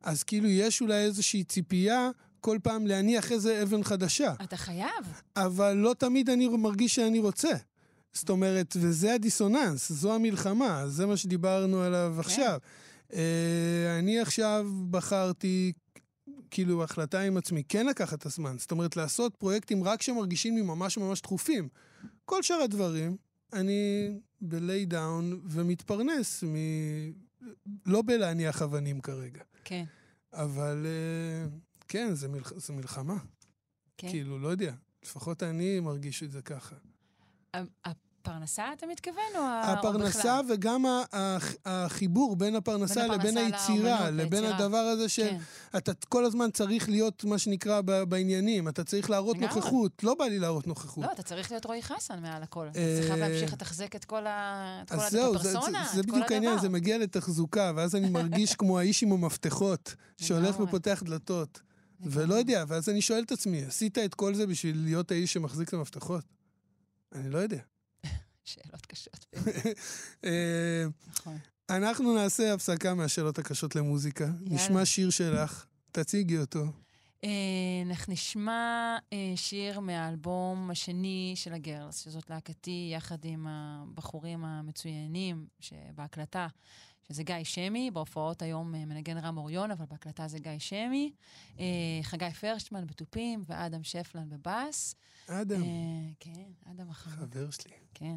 [0.02, 4.34] אז כאילו יש אולי איזושהי ציפייה כל פעם להניח איזה אבן חדשה.
[4.42, 5.04] אתה חייב.
[5.36, 7.52] אבל לא תמיד אני מרגיש שאני רוצה.
[8.12, 12.20] זאת אומרת, וזה הדיסוננס, זו המלחמה, זה מה שדיברנו עליו כן.
[12.20, 12.58] עכשיו.
[13.14, 15.72] אה, אני עכשיו בחרתי,
[16.50, 18.58] כאילו, החלטה עם עצמי, כן לקחת את הזמן.
[18.58, 21.68] זאת אומרת, לעשות פרויקטים רק שמרגישים לי ממש ממש דחופים.
[22.24, 23.16] כל שאר הדברים,
[23.52, 26.56] אני ב-lay down ומתפרנס מ...
[27.86, 29.42] לא בלהניח אבנים כרגע.
[29.64, 29.84] כן,
[30.32, 31.48] אבל אה,
[31.88, 32.52] כן, זה, מלח...
[32.56, 33.18] זה מלחמה.
[33.98, 34.08] כן.
[34.08, 34.74] כאילו, לא יודע.
[35.02, 36.76] לפחות אני מרגיש את זה ככה.
[38.22, 40.54] הפרנסה, אתה מתכוון, או או הפרנסה בכלל?
[40.54, 40.84] וגם
[41.64, 44.64] החיבור בין הפרנסה בין לבין הפרנסה היצירה, לאומנות, לבין ליצירה.
[44.64, 45.38] הדבר הזה כן.
[45.72, 48.68] שאתה כל הזמן צריך להיות, מה שנקרא, בעניינים.
[48.68, 49.54] אתה צריך להראות לגמרי.
[49.54, 50.04] נוכחות.
[50.04, 51.04] לא בא לי להראות נוכחות.
[51.04, 52.68] לא, אתה צריך להיות רועי חסן מעל הכל.
[52.70, 54.80] אתה אה, צריך להמשיך לתחזק את כל ה...
[54.84, 56.62] את כל אז הד- זהו, את זה, זה, הפרסונה, זה בדיוק העניין, הדבר.
[56.62, 60.60] זה מגיע לתחזוקה, ואז אני מרגיש כמו האיש עם המפתחות, שהולך.
[60.60, 61.60] ופותח דלתות.
[62.02, 62.34] ולא.
[62.34, 65.74] יודע, ואז אני שואל את עצמי, עשית את כל זה בשביל להיות האיש שמחזיק את
[65.74, 66.24] המפתחות?
[67.14, 67.58] אני לא יודע.
[68.54, 69.26] שאלות קשות.
[70.24, 71.38] אה, נכון.
[71.70, 74.26] אנחנו נעשה הפסקה מהשאלות הקשות למוזיקה.
[74.40, 76.64] נשמע שיר שלך, תציגי אותו.
[77.24, 77.30] אה,
[77.86, 86.48] אנחנו נשמע אה, שיר מהאלבום השני של הגרלס, שזאת להקתי יחד עם הבחורים המצוינים שבהקלטה,
[87.08, 91.12] שזה גיא שמי, בהופעות היום אה, מנגן רם אוריון, אבל בהקלטה זה גיא שמי,
[91.58, 91.64] אה,
[92.02, 94.94] חגי פרשטמן בתופים ואדם שפלן בבאס.
[95.26, 95.68] אדם, אה,
[96.20, 97.18] כן, אדם החמוד.
[97.18, 97.72] חבר שלי.
[97.94, 98.16] כן.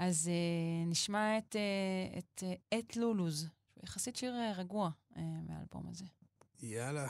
[0.00, 5.88] אז אה, נשמע את, אה, את, אה, את לולוז, שהוא יחסית שיר רגוע אה, מהאלבום
[5.88, 6.04] הזה.
[6.62, 7.08] יאללה.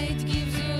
[0.00, 0.77] It gives you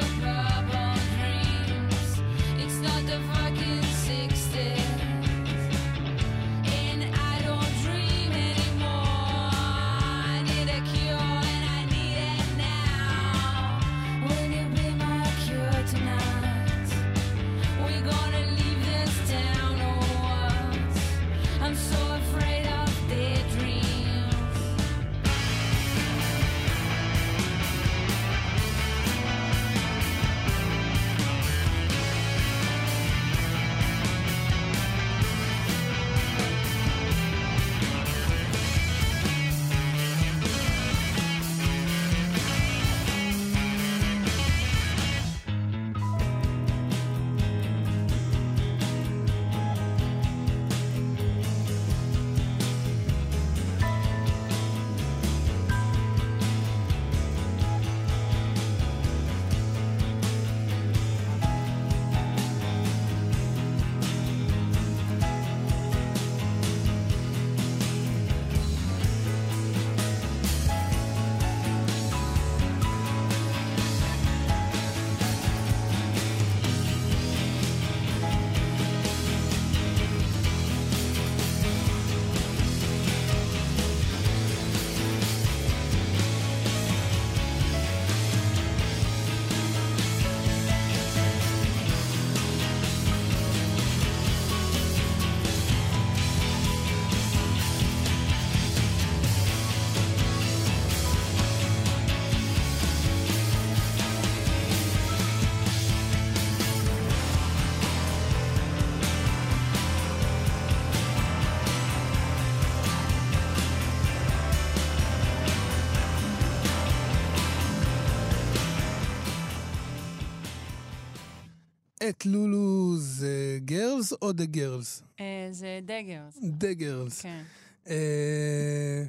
[122.08, 125.02] את לולו זה Girls או The Girls?
[125.20, 126.38] אה, זה The Girls.
[126.42, 127.20] The Girls.
[127.20, 127.42] כן.
[127.88, 129.04] אה,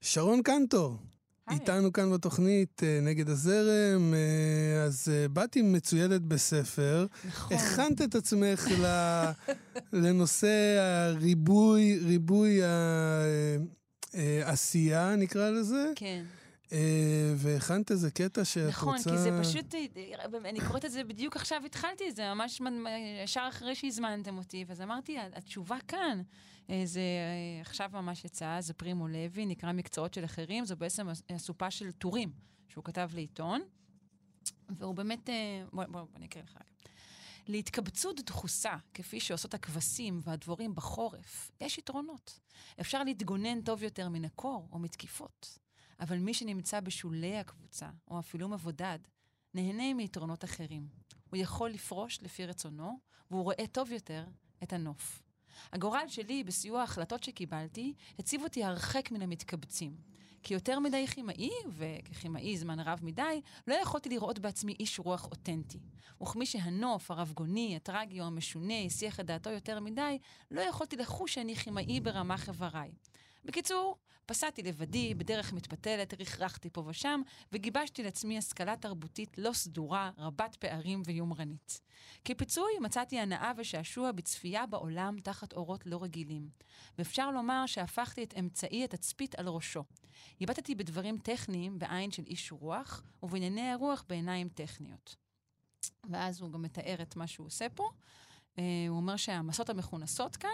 [0.00, 0.96] שרון קנטור,
[1.46, 1.58] היי.
[1.58, 4.14] איתנו כאן בתוכנית אה, נגד הזרם,
[4.86, 7.06] אז באתי מצוידת בספר.
[7.28, 7.56] נכון.
[7.56, 8.68] הכנת את עצמך
[9.92, 12.60] לנושא הריבוי, ריבוי
[14.14, 16.24] העשייה, נקרא לזה, כן.
[16.72, 19.10] אה, והכנת איזה קטע שאת נכון, רוצה...
[19.10, 22.60] כי זה פשוט, אה, אני קוראת את זה בדיוק עכשיו, התחלתי את זה, ממש
[23.24, 26.22] ישר אחרי שהזמנתם אותי, ואז אמרתי, התשובה כאן.
[26.70, 31.06] אה, זה אה, עכשיו ממש יצא, זה פרימו לוי, נקרא מקצועות של אחרים, זו בעצם
[31.36, 32.32] אסופה של טורים
[32.68, 33.60] שהוא כתב לעיתון,
[34.68, 36.58] והוא באמת, אה, בוא, בוא, בוא אני אקריא לך.
[37.46, 42.40] להתקבצות דחוסה, כפי שעושות הכבשים והדבורים בחורף, יש יתרונות.
[42.80, 45.58] אפשר להתגונן טוב יותר מן הקור או מתקיפות.
[46.00, 48.98] אבל מי שנמצא בשולי הקבוצה, או אפילו מבודד,
[49.54, 50.88] נהנה מיתרונות אחרים.
[51.30, 52.98] הוא יכול לפרוש לפי רצונו,
[53.30, 54.24] והוא רואה טוב יותר
[54.62, 55.22] את הנוף.
[55.72, 59.96] הגורל שלי, בסיוע ההחלטות שקיבלתי, הציב אותי הרחק מן המתקבצים.
[60.42, 65.78] כי יותר מדי כימאי, וככימאי זמן רב מדי, לא יכולתי לראות בעצמי איש רוח אותנטי.
[66.22, 70.18] וכמי שהנוף, הרבגוני, הטרגי או המשונה הסיח את דעתו יותר מדי,
[70.50, 72.92] לא יכולתי לחוש שאני כימאי ברמ"ח איבריי.
[73.44, 77.20] בקיצור, פסעתי לבדי, בדרך מתפתלת, רכרכתי פה ושם,
[77.52, 81.80] וגיבשתי לעצמי השכלה תרבותית לא סדורה, רבת פערים ויומרנית.
[82.24, 86.48] כפיצוי מצאתי הנאה ושעשוע בצפייה בעולם תחת אורות לא רגילים.
[86.98, 89.84] ואפשר לומר שהפכתי את אמצעי התצפית על ראשו.
[90.40, 95.16] הבטתי בדברים טכניים בעין של איש רוח, ובענייני הרוח בעיניים טכניות.
[96.10, 97.88] ואז הוא גם מתאר את מה שהוא עושה פה.
[98.56, 100.50] Uh, הוא אומר שהמסות המכונסות כאן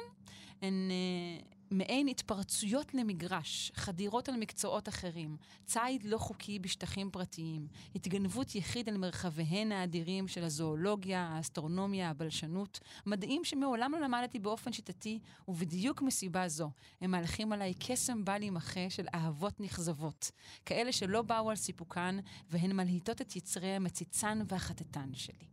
[0.62, 8.55] הן uh, מעין התפרצויות למגרש, חדירות על מקצועות אחרים, ציד לא חוקי בשטחים פרטיים, התגנבות
[8.55, 16.03] יחיד על מרחביהן האדירים של הזואולוגיה, האסטרונומיה, הבלשנות, מדעים שמעולם לא למדתי באופן שיטתי, ובדיוק
[16.03, 20.31] מסיבה זו, הם מהלכים עליי קסם בל יימחה של אהבות נכזבות,
[20.67, 22.19] כאלה שלא באו על סיפוקן,
[22.51, 25.49] והן מלהיטות את יצרי המציצן והחטטן שלי.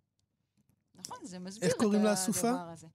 [0.95, 2.49] נכון, זה מסביר איך קוראים את לאסופה?
[2.49, 2.87] הדבר הזה.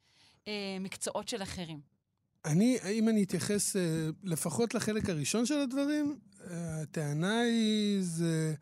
[0.48, 1.99] אה, מקצועות של אחרים.
[2.44, 3.82] אני, אם אני אתייחס אה,
[4.24, 6.18] לפחות לחלק הראשון של הדברים,
[6.50, 8.54] אה, הטענה היא זה...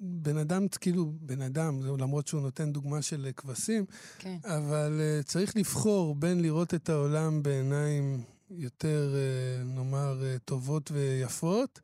[0.00, 3.84] בן אדם, כאילו, בן אדם, זה למרות שהוא נותן דוגמה של אה, כבשים,
[4.18, 4.36] כן.
[4.44, 9.14] אבל צריך לבחור בין לראות את העולם בעיניים יותר,
[9.64, 11.80] נאמר, טובות ויפות,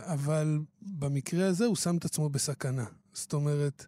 [0.00, 2.84] אבל במקרה הזה הוא שם את עצמו בסכנה.
[3.12, 3.86] זאת אומרת,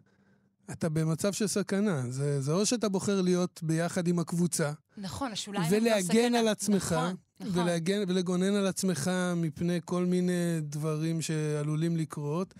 [0.71, 2.03] אתה במצב של סכנה.
[2.09, 5.65] זה, זה או שאתה בוחר להיות ביחד עם הקבוצה, נכון, השוליים...
[5.65, 6.39] הם לא ולהגן סכנה.
[6.39, 7.61] על עצמך, נכון, נכון.
[7.61, 12.53] ולהגן, ולגונן על עצמך מפני כל מיני דברים שעלולים לקרות,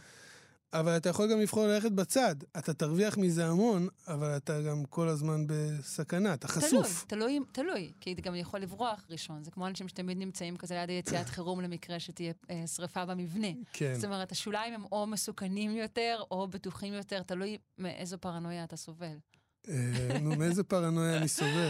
[0.80, 2.36] אבל אתה יכול גם לבחור ללכת בצד.
[2.58, 7.06] אתה תרוויח מזה המון, אבל אתה גם כל הזמן בסכנה, אתה חשוף.
[7.08, 9.43] תלוי, תלוי, תלוי, כי אתה גם יכול לברוח ראשון.
[9.43, 13.48] זה כמו אנשים שתמיד נמצאים כזה ליד היציאת חירום למקרה שתהיה אה, שריפה במבנה.
[13.74, 13.93] כן.
[13.95, 19.17] זאת אומרת, השוליים הם או מסוכנים יותר, או בטוחים יותר, תלוי מאיזו פרנויה אתה סובל.
[19.69, 21.69] אה, נו, מאיזה פרנויה אני סובל?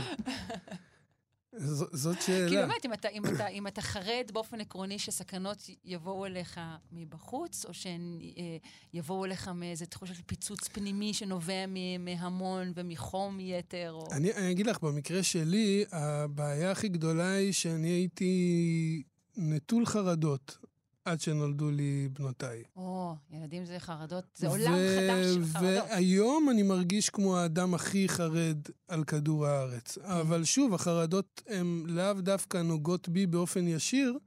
[1.93, 2.49] זאת שאלה.
[2.49, 6.59] כי באמת, אם אתה, אם, אתה, אם אתה חרד באופן עקרוני שסכנות יבואו אליך
[6.91, 8.57] מבחוץ, או שהן אה,
[8.93, 11.65] יבואו אליך מאיזה תחושה של פיצוץ פנימי שנובע
[11.99, 14.07] מהמון ומחום יתר, או...
[14.11, 19.03] אני, אני אגיד לך, במקרה שלי, הבעיה הכי גדולה היא שאני הייתי
[19.37, 20.57] נטול חרדות
[21.05, 22.63] עד שנולדו לי בנותיי.
[22.75, 25.83] או, ילדים זה חרדות, זה עולם חדש של חרדות.
[25.89, 29.97] והיום אני מרגיש כמו האדם הכי חרד על כדור הארץ.
[29.97, 30.05] כן.
[30.05, 34.17] אבל שוב, החרדות הן לאו דווקא נוגעות בי באופן ישיר,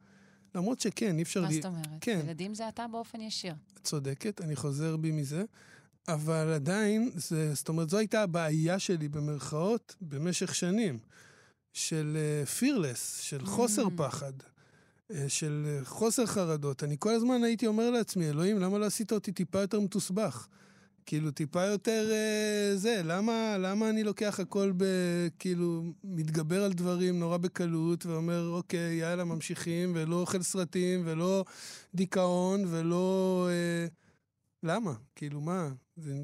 [0.54, 1.42] למרות שכן, אי אפשר...
[1.42, 1.86] מה לי- זאת אומרת?
[2.00, 2.20] כן.
[2.24, 3.54] ילדים זה אתה באופן ישיר.
[3.74, 5.44] את צודקת, אני חוזר בי מזה.
[6.08, 10.98] אבל עדיין, זה, זאת אומרת, זו הייתה הבעיה שלי, במרכאות, במשך שנים.
[11.72, 12.16] של
[12.58, 13.90] פירלס, של חוסר Mm.
[13.96, 14.48] פחד, אה,
[15.29, 16.85] של אה, חוסר חרדות.
[16.85, 20.49] אני כל הזמן הייתי אומר לעצמי, אלוהים, למה לא עשית אותי טיפה יותר מתוסבך?
[21.07, 24.85] כאילו, טיפה יותר אה, זה, למה, למה אני לוקח הכל ב...
[25.38, 31.44] כאילו, מתגבר על דברים נורא בקלות, ואומר, אוקיי, יאללה, ממשיכים, ולא אוכל סרטים, ולא
[31.94, 33.49] דיכאון, ולא...
[33.51, 33.87] אה,
[34.62, 34.92] למה?
[35.16, 35.68] כאילו, מה?
[35.97, 36.14] זה,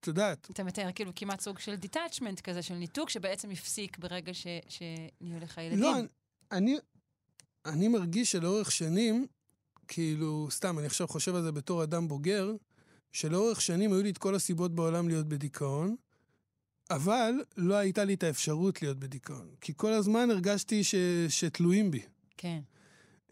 [0.00, 4.34] את יודעת, אתה מתאר כאילו כמעט סוג של detachment כזה, של ניתוק, שבעצם הפסיק ברגע
[4.34, 5.80] ש- שנהיו לך ילדים.
[5.80, 5.94] לא,
[6.52, 6.76] אני,
[7.66, 9.26] אני מרגיש שלאורך שנים,
[9.88, 12.52] כאילו, סתם, אני עכשיו חושב על זה בתור אדם בוגר,
[13.12, 15.96] שלאורך שנים היו לי את כל הסיבות בעולם להיות בדיכאון,
[16.90, 19.48] אבל לא הייתה לי את האפשרות להיות בדיכאון.
[19.60, 20.94] כי כל הזמן הרגשתי ש,
[21.28, 22.02] שתלויים בי.
[22.36, 22.60] כן.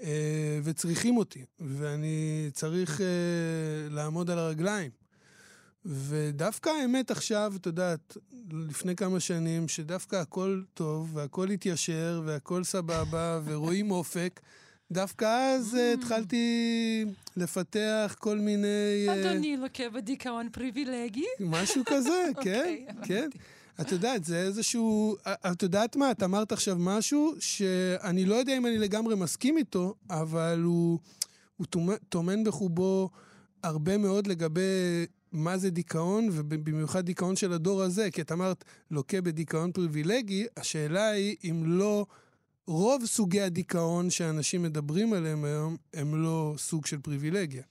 [0.02, 3.06] אה, וצריכים אותי, ואני צריך אה,
[3.90, 5.01] לעמוד על הרגליים.
[5.84, 8.16] ודווקא האמת עכשיו, את יודעת,
[8.50, 14.40] לפני כמה שנים, שדווקא הכל טוב, והכל התיישר, והכל סבבה, ורואים אופק,
[14.92, 17.04] דווקא אז אה, התחלתי
[17.36, 19.06] לפתח כל מיני...
[19.08, 21.24] אה, אדוני לוקה בדיכאון פריבילגי?
[21.40, 22.10] משהו כזה,
[22.42, 23.28] כן, אוקיי, כן.
[23.80, 25.16] את יודעת, זה איזשהו...
[25.52, 26.10] את יודעת מה?
[26.10, 30.98] את אמרת עכשיו משהו שאני לא יודע אם אני לגמרי מסכים איתו, אבל הוא,
[31.56, 33.10] הוא טומ- טומן בחובו
[33.62, 39.20] הרבה מאוד לגבי מה זה דיכאון, ובמיוחד דיכאון של הדור הזה, כי את אמרת לוקה
[39.20, 42.06] בדיכאון פריבילגי, השאלה היא אם לא...
[42.66, 47.62] רוב סוגי הדיכאון שאנשים מדברים עליהם היום הם לא סוג של פריבילגיה.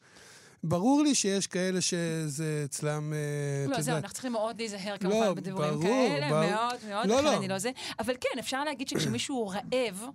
[0.63, 5.35] ברור לי שיש כאלה שזה אצלם, אה, לא, זהו, אנחנו צריכים מאוד להיזהר לא, כמובן
[5.35, 6.51] בדיבורים ברור, כאלה, ברור.
[6.51, 7.37] מאוד מאוד, לא, לא.
[7.37, 7.71] אני לא זה.
[7.99, 10.05] אבל כן, אפשר להגיד שכשמישהו הוא רעב,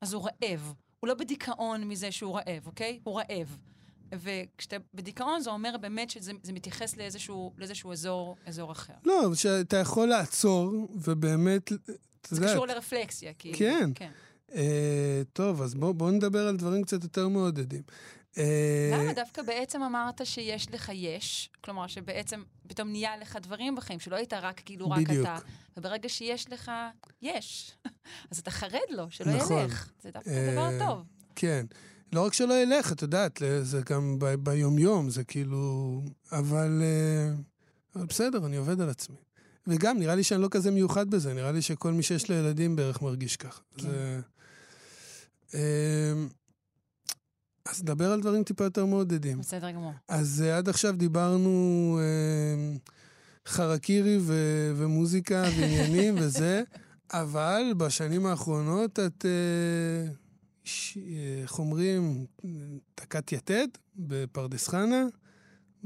[0.00, 0.74] אז הוא רעב.
[1.00, 3.00] הוא לא בדיכאון מזה שהוא רעב, אוקיי?
[3.04, 3.56] הוא רעב.
[4.12, 8.94] וכשאתה בדיכאון זה אומר באמת שזה זה מתייחס לאיזשהו, לאיזשהו אזור, אזור אחר.
[9.04, 11.72] לא, שאתה יכול לעצור, ובאמת,
[12.28, 13.58] זה יודע, קשור לרפלקסיה, כאילו.
[13.58, 13.90] כן.
[13.94, 14.10] כן.
[14.54, 17.82] אה, טוב, אז בואו בוא נדבר על דברים קצת יותר מעודדים.
[18.38, 21.50] אה, למה דווקא בעצם אמרת שיש לך יש?
[21.60, 25.26] כלומר, שבעצם פתאום נהיה לך דברים בחיים, שלא היית רק כאילו רק בדיוק.
[25.26, 25.38] אתה.
[25.76, 26.72] וברגע שיש לך
[27.22, 27.74] יש,
[28.30, 29.58] אז אתה חרד לו, שלא נכון.
[29.58, 29.90] ילך.
[30.02, 31.04] זה דווקא אה, דבר טוב.
[31.36, 31.66] כן.
[32.12, 36.02] לא רק שלא ילך, את יודעת, זה גם ב- ביומיום, זה כאילו...
[36.32, 37.34] אבל, אה,
[37.96, 39.16] אבל בסדר, אני עובד על עצמי.
[39.66, 42.76] וגם, נראה לי שאני לא כזה מיוחד בזה, נראה לי שכל מי שיש לו ילדים
[42.76, 43.60] בערך מרגיש ככה.
[43.76, 43.82] כן.
[43.82, 44.20] זה...
[45.54, 46.12] אה,
[47.64, 49.38] אז נדבר על דברים טיפה יותר מעודדים.
[49.38, 49.92] בסדר גמור.
[50.08, 52.76] אז אה, עד עכשיו דיברנו אה,
[53.46, 56.62] חרקירי ו- ומוזיקה ועניינים וזה,
[57.12, 60.12] אבל בשנים האחרונות את, אה,
[60.64, 61.02] ש- אה,
[61.42, 62.26] איך אומרים,
[62.94, 65.04] תקעת יתד בפרדס חנה.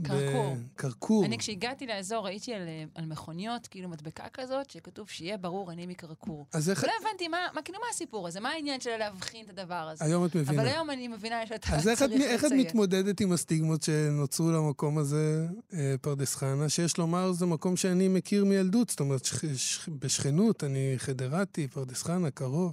[0.02, 0.56] קרקור.
[0.74, 1.24] קרקור.
[1.24, 5.86] אני כשהגעתי לאזור ראיתי על, אה, על מכוניות, כאילו מדבקה כזאת, שכתוב שיהיה ברור, אני
[5.86, 6.46] מקרקור.
[6.52, 6.82] אז איך...
[6.82, 8.40] ולא הבנתי מה, מה, כאילו, מה הסיפור הזה?
[8.40, 10.04] מה העניין של להבחין את הדבר הזה?
[10.04, 10.62] היום את מבינה.
[10.62, 12.60] אבל היום אני מבינה שאתה אז צריך את, איך את לציין.
[12.66, 18.44] מתמודדת עם הסטיגמות שנוצרו למקום הזה, אה, פרדס חנה, שיש לומר זה מקום שאני מכיר
[18.44, 22.72] מילדות, זאת אומרת, שכ, שכ, בשכנות, אני חדרתי, פרדס חנה, קרוב.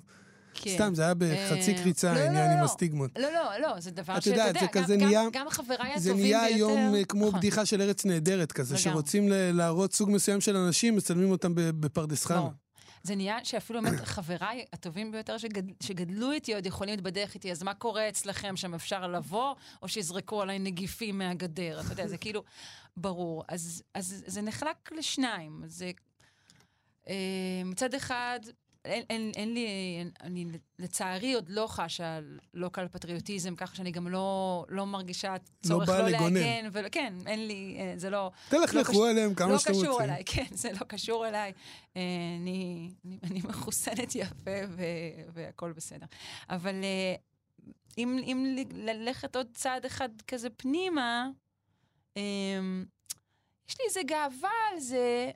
[0.53, 0.69] כן.
[0.75, 2.65] סתם, זה היה בחצי אה, קריצה, לא, לא, העניין לא, עם לא.
[2.65, 3.11] הסטיגמות.
[3.19, 5.77] לא, לא, לא, זה דבר את שאתה יודע, זה גם- כזה גם- נהיה- גם חבריי
[5.91, 6.21] הטובים זה ביותר...
[6.23, 7.39] נהיה היום אה, כמו נכון.
[7.39, 8.77] בדיחה של ארץ נהדרת כזה.
[8.77, 12.37] שרוצים להראות סוג מסוים של אנשים, מצלמים אותם בפרדס חנה.
[12.37, 12.51] ברור.
[13.03, 17.63] זה נהיה שאפילו באמת חבריי הטובים ביותר שגד, שגדלו איתי עוד יכולים להתבדח איתי, אז
[17.63, 21.79] מה קורה אצלכם שם אפשר לבוא, או שיזרקו עליי נגיפים מהגדר?
[21.81, 22.43] אתה יודע, זה כאילו
[22.97, 23.43] ברור.
[23.47, 25.61] אז, אז זה נחלק לשניים.
[25.65, 25.91] זה
[27.09, 27.13] אה,
[27.65, 28.39] מצד אחד,
[28.85, 29.67] אין, אין, אין לי,
[29.99, 30.45] אין, אני
[30.79, 32.19] לצערי עוד לא חשה
[32.53, 36.33] לוקל פטריוטיזם, ככה שאני גם לא, לא מרגישה צורך באה לא, לגונן.
[36.33, 38.31] להגן, ולא, כן, אין לי, אה, זה לא...
[38.49, 39.89] תלכלכו קשור- עליהם כמה לא שאתם רוצים.
[39.89, 41.51] קשור אליי, כן, זה לא קשור אליי.
[41.97, 42.01] אה,
[42.41, 44.83] אני, אני, אני מחוסנת יפה ו-
[45.33, 46.05] והכל בסדר.
[46.49, 47.15] אבל אה,
[47.97, 51.27] אם, אם ללכת עוד צעד אחד כזה פנימה,
[53.69, 55.31] יש לי איזה גאווה על זה.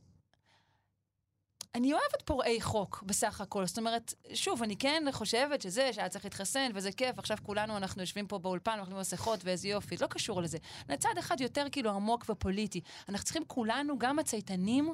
[1.77, 3.65] אני אוהבת פורעי חוק בסך הכל.
[3.65, 8.01] זאת אומרת, שוב, אני כן חושבת שזה, שהיה צריך להתחסן, וזה כיף, עכשיו כולנו, אנחנו
[8.01, 10.57] יושבים פה באולפן, אוכלים מסכות, ואיזה יופי, לא קשור לזה.
[10.89, 12.81] לצד אחד יותר כאילו עמוק ופוליטי.
[13.09, 14.93] אנחנו צריכים כולנו, גם הצייתנים,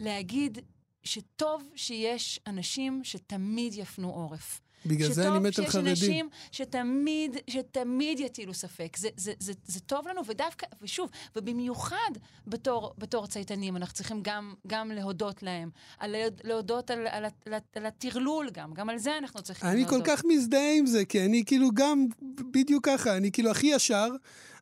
[0.00, 0.58] להגיד
[1.02, 4.60] שטוב שיש אנשים שתמיד יפנו עורף.
[4.86, 5.96] בגלל זה אני מת על שטוב חרדים.
[5.96, 8.96] שיש אנשים שתמיד, שתמיד יטילו ספק.
[8.96, 12.10] זה, זה, זה, זה טוב לנו, ודווקא, ושוב, ובמיוחד
[12.46, 15.70] בתור, בתור צייתנים, אנחנו צריכים גם, גם להודות להם.
[15.98, 16.14] על,
[16.44, 20.00] להודות על, על, על, על הטרלול גם, גם על זה אנחנו צריכים אני להודות.
[20.06, 22.06] כל כך מזדהה עם זה, כי אני כאילו גם
[22.50, 24.08] בדיוק ככה, אני כאילו הכי ישר,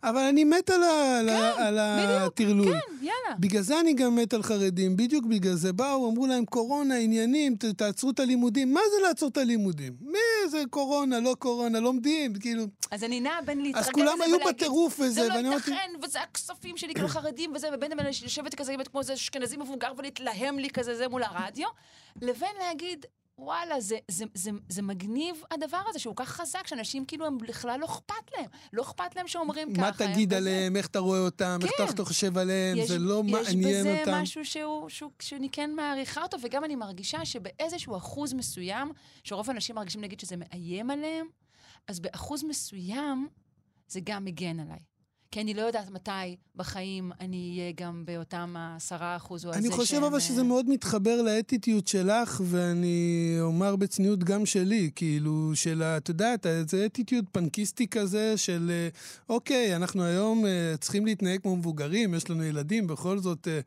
[0.02, 2.66] אבל אני מת על ה- על ה- על הטרלול.
[2.72, 3.36] כן, יאללה.
[3.38, 5.72] בגלל זה אני גם מת על חרדים, בדיוק בגלל זה.
[5.72, 8.74] באו, אמרו להם, קורונה, עניינים, תעצרו את הלימודים.
[8.74, 9.92] מה זה לעצור את הלימודים?
[10.12, 12.64] מי זה קורונה, לא קורונה, לומדים, כאילו...
[12.90, 15.48] אז אני נעה בין להתרגל אז לזה כולם היו ולהגיד, בטירוף וזה, זה לא ואני
[15.48, 15.70] אמרתי...
[15.70, 19.56] ייתכן, וזה הכספים שלי, כאילו חרדים וזה, ובין לבין לשבת כזה באמת כמו איזה אשכנזי
[19.56, 21.68] מבוגר ולהתלהם לי כזה זה מול הרדיו,
[22.22, 23.06] לבין להגיד,
[23.44, 27.80] וואלה, זה, זה, זה, זה מגניב הדבר הזה, שהוא כך חזק, שאנשים כאילו, הם בכלל
[27.80, 28.46] לא אכפת להם.
[28.72, 29.82] לא אכפת להם שאומרים ככה.
[29.82, 30.34] מה תגיד.
[30.34, 31.84] עליהם, איך אתה רואה אותם, איך כן.
[31.88, 34.12] אתה חושב עליהם, יש, זה לא מעניין יש בזה אותם.
[34.14, 38.92] משהו שהוא, שהוא, שאני כן מעריכה אותו, וגם אני מרגישה שבאיזשהו אחוז מסוים,
[39.24, 41.26] שרוב האנשים מרגישים נגיד שזה מאיים עליהם,
[41.88, 43.28] אז באחוז מסוים
[43.88, 44.91] זה גם מגן עליי.
[45.32, 49.70] כי אני לא יודעת מתי בחיים אני אהיה גם באותם העשרה אחוז או הזה אני
[49.70, 55.50] חושב שהם, אבל אה, שזה מאוד מתחבר לאטיטיוד שלך, ואני אומר בצניעות גם שלי, כאילו,
[55.54, 55.96] של ה...
[55.96, 58.88] את יודעת, זה אטיטיוד פנקיסטי כזה של, אה,
[59.28, 63.60] אוקיי, אנחנו היום אה, צריכים להתנהג כמו מבוגרים, יש לנו ילדים, בכל זאת, אה,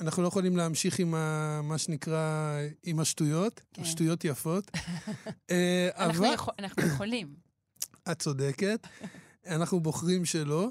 [0.00, 3.84] אנחנו לא יכולים להמשיך עם ה, מה שנקרא, עם השטויות, כן.
[3.84, 4.70] שטויות יפות.
[5.50, 6.34] אה, אנחנו, אבל...
[6.34, 7.34] יכול, אנחנו יכולים.
[8.10, 8.86] את צודקת,
[9.46, 10.68] אנחנו בוחרים שלא,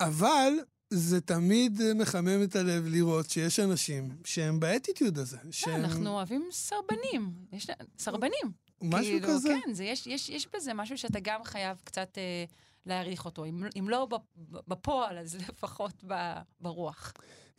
[0.00, 0.52] אבל
[0.90, 5.36] זה תמיד מחמם את הלב לראות שיש אנשים שהם באטיטיוד הזה.
[5.44, 5.74] לא, שהם...
[5.74, 7.32] אנחנו אוהבים סרבנים.
[7.52, 7.66] יש
[7.98, 8.52] סרבנים.
[8.82, 9.48] משהו כאילו, כזה.
[9.64, 12.44] כן, זה, יש, יש, יש בזה משהו שאתה גם חייב קצת אה,
[12.86, 13.44] להעריך אותו.
[13.44, 16.14] אם, אם לא בפ- בפועל, אז לפחות ב,
[16.60, 17.12] ברוח.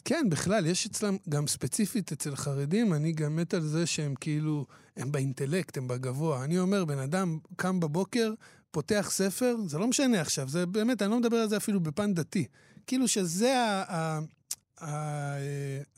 [0.05, 4.65] כן, בכלל, יש אצלם, גם ספציפית אצל חרדים, אני גם מת על זה שהם כאילו,
[4.97, 6.43] הם באינטלקט, הם בגבוה.
[6.43, 8.33] אני אומר, בן אדם קם בבוקר,
[8.71, 12.13] פותח ספר, זה לא משנה עכשיו, זה באמת, אני לא מדבר על זה אפילו בפן
[12.13, 12.45] דתי.
[12.87, 13.57] כאילו שזה
[13.89, 14.19] ה...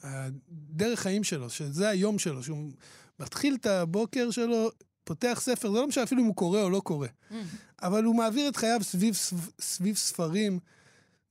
[0.04, 2.72] הדרך חיים שלו, שזה היום שלו, שהוא
[3.20, 4.70] מתחיל את הבוקר שלו,
[5.04, 7.34] פותח ספר, זה לא משנה אפילו אם הוא קורא או לא קורא, Mm.
[7.82, 9.16] אבל הוא מעביר את חייו סביב,
[9.62, 10.60] סביב ספרים.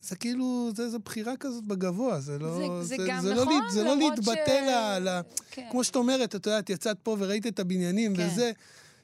[0.01, 2.81] זה כאילו, זה, זה בחירה כזאת בגבוה, זה לא...
[2.83, 4.33] זה- זה גם זה נכון, לא, זה לא להתבטא
[4.63, 5.21] ש- לה, לה,
[5.51, 5.69] כן.
[5.71, 8.29] כמו שאת אומרת, את יודעת, יצאת פה וראית את הבניינים כן.
[8.33, 8.53] וזה,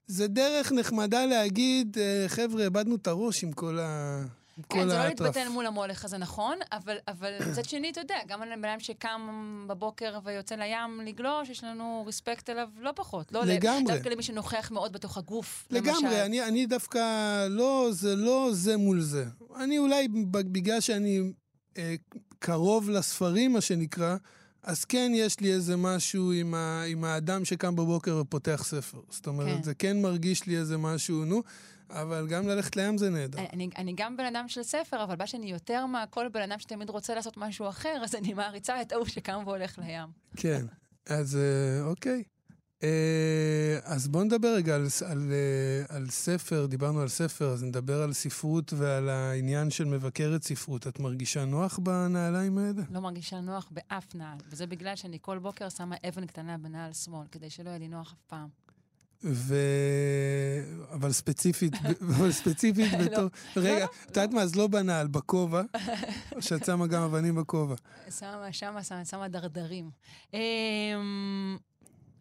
[0.09, 4.23] זה דרך נחמדה להגיד, אה, חבר'ה, איבדנו את הראש עם כל ה...
[4.57, 8.01] כן, כל זה לא האטרף." להתבטל מול המולך הזה, נכון, אבל, אבל מצד שני, אתה
[8.01, 9.21] יודע, גם על בן אדם שקם
[9.69, 13.33] בבוקר ויוצא לים לגלוש, יש לנו רספקט אליו לא פחות.
[13.33, 13.95] לא לגמרי.
[13.95, 16.17] דווקא למי שנוכח מאוד בתוך הגוף, לגמרי, למשל.
[16.17, 19.25] אני, אני דווקא לא, זה לא זה מול זה.
[19.57, 21.21] אני אולי, בגלל שאני
[21.79, 21.95] אה,
[22.39, 24.17] קרוב לספרים, מה שנקרא,
[24.69, 29.01] אז כן יש לי איזה משהו עם, ה, עם האדם שקם בבוקר ופותח ספר.
[29.11, 29.63] זאת אומרת, כן.
[29.63, 31.43] זה כן מרגיש לי איזה משהו, נו,
[31.91, 33.39] אבל גם ללכת לים זה נהדר.
[33.53, 36.91] אני, אני גם בן אדם של ספר, אבל מה שאני יותר מהכל בן אדם שתמיד
[36.91, 40.09] רוצה לעשות משהו אחר, אז אני מעריצה את ההוא שקם והולך לים.
[40.37, 40.67] כן,
[41.07, 42.23] אז אה, אוקיי.
[42.83, 48.03] אה, אז בואו נדבר רגע על, על, אה, על ספר, דיברנו על ספר, אז נדבר
[48.03, 50.87] על ספרות ועל העניין של מבקרת ספרות.
[50.87, 52.83] את מרגישה נוח בנעליים האלה?
[52.91, 57.27] לא מרגישה נוח באף נעל, וזה בגלל שאני כל בוקר שמה אבן קטנה בנעל שמאל,
[57.31, 58.49] כדי שלא יהיה לי נוח אף פעם.
[59.25, 59.55] ו...
[60.93, 61.73] אבל ספציפית,
[62.09, 62.99] אבל ספציפית לא.
[63.05, 63.25] בתור...
[63.57, 64.43] רגע, את יודעת מה?
[64.43, 65.63] אז לא בנעל, בכובע.
[66.33, 67.75] או שאת שמה גם אבנים בכובע.
[68.11, 69.91] שמה, שמה, שמה, שמה דרדרים.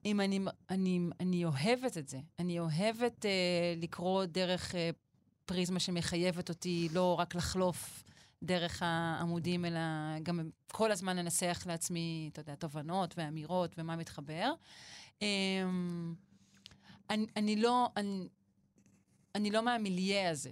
[0.08, 0.40] אם אני,
[0.70, 2.20] אני, אני אוהבת את זה.
[2.40, 4.90] אני אוהבת אה, לקרוא דרך אה,
[5.46, 8.04] פריזמה שמחייבת אותי לא רק לחלוף
[8.44, 9.80] דרך העמודים, אלא
[10.24, 14.54] גם כל הזמן לנסח לעצמי, אתה יודע, תובנות ואמירות ומה מתחבר.
[15.22, 16.14] אמ,
[17.10, 18.28] אני, אני לא, אני,
[19.36, 20.52] אני לא מהמיליה הזה.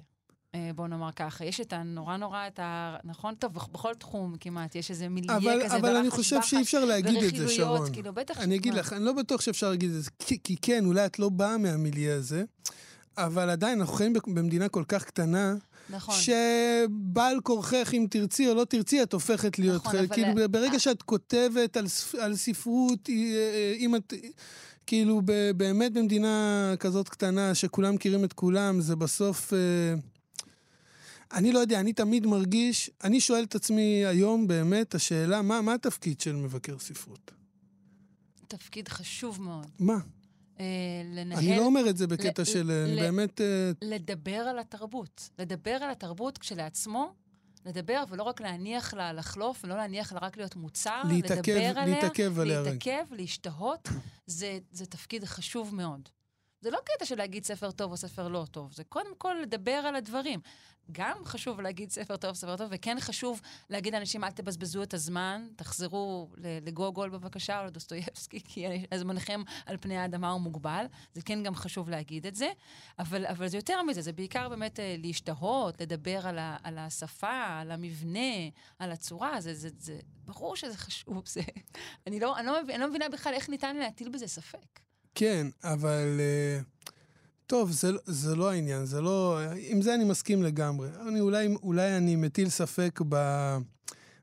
[0.55, 1.45] אה, בוא נאמר ככה.
[1.45, 2.95] יש את הנורא נורא, את ה...
[3.03, 3.35] נכון?
[3.35, 6.61] טוב, בכ- בכל תחום כמעט יש איזה מיליה אבל, כזה, אבל אני חושב בחש שאי
[6.61, 7.93] אפשר להגיד את זה, ורכילויות, שרון.
[7.93, 8.37] כאילו, בטח...
[8.37, 8.73] אני אגיד?
[8.73, 11.57] לך, אני לא בטוח שאפשר להגיד את זה, כי, כי כן, אולי את לא באה
[11.57, 12.43] מהמיליה הזה,
[13.17, 15.55] אבל עדיין אנחנו חיים במדינה כל כך קטנה,
[15.89, 16.15] נכון.
[16.15, 20.11] שבעל כורכך, אם תרצי או לא תרצי, את הופכת להיות נכון, חלק.
[20.11, 24.13] אבל- כאילו, ברגע שאת כותבת על, ספ- על ספרות, אה, אה, אם את...
[24.87, 25.21] כאילו,
[25.57, 29.53] באמת במדינה כזאת קטנה, שכולם מכירים את כולם, זה בסוף...
[29.53, 29.59] אה,
[31.33, 35.73] אני לא יודע, אני תמיד מרגיש, אני שואל את עצמי היום באמת, השאלה, מה, מה
[35.73, 37.31] התפקיד של מבקר ספרות?
[38.47, 39.67] תפקיד חשוב מאוד.
[39.79, 39.97] מה?
[40.59, 40.65] אה,
[41.15, 41.37] לנהל...
[41.39, 43.41] אני לא אומר את זה בקטע ל- של אה, ל- באמת...
[43.41, 45.29] אה, לדבר על התרבות.
[45.39, 47.13] לדבר על התרבות כשלעצמו,
[47.65, 51.95] לדבר ולא רק להניח לה לחלוף, ולא להניח לה רק להיות מוצר, להתעכב- לדבר עליה,
[51.95, 52.61] להתעכב עליה.
[52.61, 53.87] להתעכב, להשתהות,
[54.27, 56.09] זה, זה תפקיד חשוב מאוד.
[56.61, 59.71] זה לא קטע של להגיד ספר טוב או ספר לא טוב, זה קודם כל לדבר
[59.71, 60.39] על הדברים.
[60.91, 65.47] גם חשוב להגיד ספר טוב, ספר טוב, וכן חשוב להגיד לאנשים, אל תבזבזו את הזמן,
[65.55, 70.85] תחזרו לגוגול בבקשה, או לדוסטויבסקי, כי הזמנכם על פני האדמה הוא מוגבל.
[71.13, 72.49] זה כן גם חשוב להגיד את זה,
[72.99, 77.45] אבל, אבל זה יותר מזה, זה בעיקר באמת אה, להשתהות, לדבר על, ה, על השפה,
[77.61, 81.23] על המבנה, על הצורה, זה, זה, זה ברור שזה חשוב.
[81.25, 81.41] זה,
[82.07, 84.79] אני, לא, אני, לא, אני לא מבינה בכלל איך ניתן להטיל בזה ספק.
[85.15, 86.19] כן, אבל...
[86.19, 86.59] אה,
[87.47, 89.39] טוב, זה, זה לא העניין, זה לא...
[89.57, 90.87] עם זה אני מסכים לגמרי.
[91.07, 93.15] אני אולי, אולי אני מטיל ספק ב,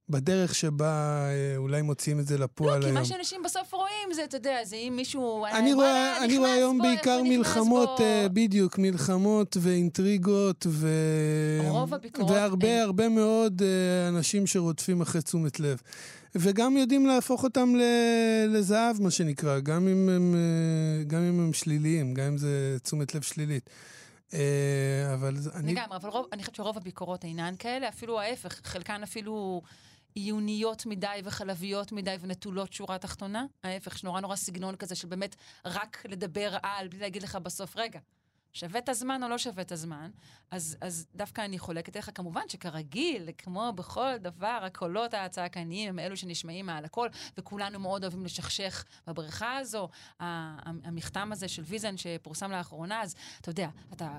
[0.08, 0.86] בדרך שבה
[1.28, 2.94] אה, אולי מוציאים את זה לפועל לא, כי היום.
[2.98, 5.46] מה שאנשים בסוף רואים זה, אתה יודע, זה אם מישהו...
[5.46, 8.04] אני וואלה, רואה, אני רואה היום בו, בעיקר מלחמות, בו.
[8.04, 10.88] אה, בדיוק, מלחמות ואינטריגות, ו...
[11.68, 15.80] רוב הביקורות והרבה הן- הרבה מאוד אה, אנשים שרודפים אחרי תשומת לב.
[16.34, 17.74] וגם יודעים להפוך אותם
[18.48, 23.14] לזהב, מה שנקרא, גם אם הם, אה, גם אם הם שליליים, גם אם זה תשומת
[23.14, 23.70] לב שלילית.
[24.34, 25.72] אה, אבל אני...
[25.72, 29.62] לגמרי, אבל רוב, אני חושבת שרוב הביקורות אינן כאלה, אפילו ההפך, חלקן אפילו
[30.14, 33.46] עיוניות מדי וחלביות מדי ונטולות שורה תחתונה.
[33.64, 37.76] ההפך, יש נורא נורא סגנון כזה של באמת רק לדבר על, בלי להגיד לך בסוף,
[37.76, 37.98] רגע,
[38.52, 40.10] שווה את הזמן או לא שווה את הזמן,
[40.50, 42.10] אז, אז דווקא אני חולקת עליך.
[42.14, 48.24] כמובן שכרגיל, כמו בכל דבר, הקולות הצעקניים הם אלו שנשמעים מעל הכל, וכולנו מאוד אוהבים
[48.24, 49.88] לשכשך בבריכה הזו.
[50.20, 54.18] המכתם הזה של ויזן שפורסם לאחרונה, אז אתה יודע, אתה...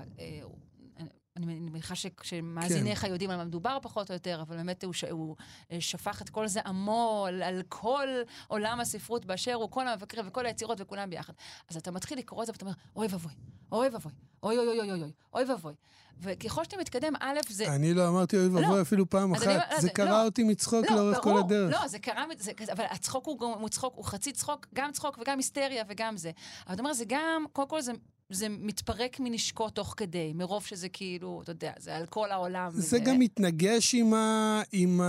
[1.36, 5.04] אני מניחה שמאזיניך יודעים על מה מדובר פחות או יותר, אבל באמת הוא, ש...
[5.04, 5.36] הוא
[5.72, 8.08] אה, שפך את כל זעמו על, על כל
[8.48, 11.32] עולם הספרות באשר הוא, כל המבקרים וכל היצירות וכולם ביחד.
[11.68, 13.32] אז אתה מתחיל לקרוא את זה ואתה אומר, אוי ואבוי,
[13.72, 14.12] אוי ואבוי,
[14.42, 15.74] אוי אוי אוי אוי אוי, אוי ואבוי.
[16.20, 17.74] וככל שאתה מתקדם, א', זה...
[17.74, 18.82] אני לא אמרתי אוי ואבוי לא.
[18.82, 19.42] אפילו פעם אחת.
[19.46, 20.24] אומר- זה אז- קרע לא.
[20.24, 21.72] אותי מצחוק לא, לאורך כל הדרך.
[21.72, 25.38] לא, זה קרה, זה, אבל הצחוק הוא, הוא צחוק, הוא חצי צחוק, גם צחוק וגם
[25.38, 26.30] היסטריה וגם זה.
[26.66, 27.92] אבל אתה אומר, זה גם, קודם כל זה,
[28.34, 32.70] זה מתפרק מנשקו תוך כדי, מרוב שזה כאילו, אתה יודע, זה על כל העולם.
[32.72, 35.04] זה וזה- גם מתנגש עם, ה, עם, ה,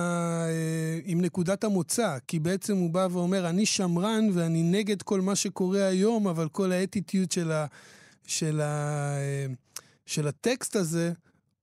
[0.47, 5.35] אה, עם נקודת המוצא, כי בעצם הוא בא ואומר, אני שמרן ואני נגד כל מה
[5.35, 7.65] שקורה היום, אבל כל האטיטיוד של, ה,
[8.27, 8.65] של, ה,
[9.17, 9.45] אה,
[10.05, 11.11] של הטקסט הזה,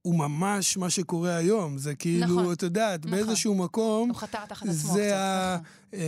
[0.03, 1.78] הוא ממש מה שקורה היום.
[1.78, 3.11] זה כאילו, נכון, את יודעת, נכון.
[3.11, 5.66] באיזשהו מקום, הוא חתר תחת עצמו זה קצת, ה- נכון.
[5.94, 6.00] אה,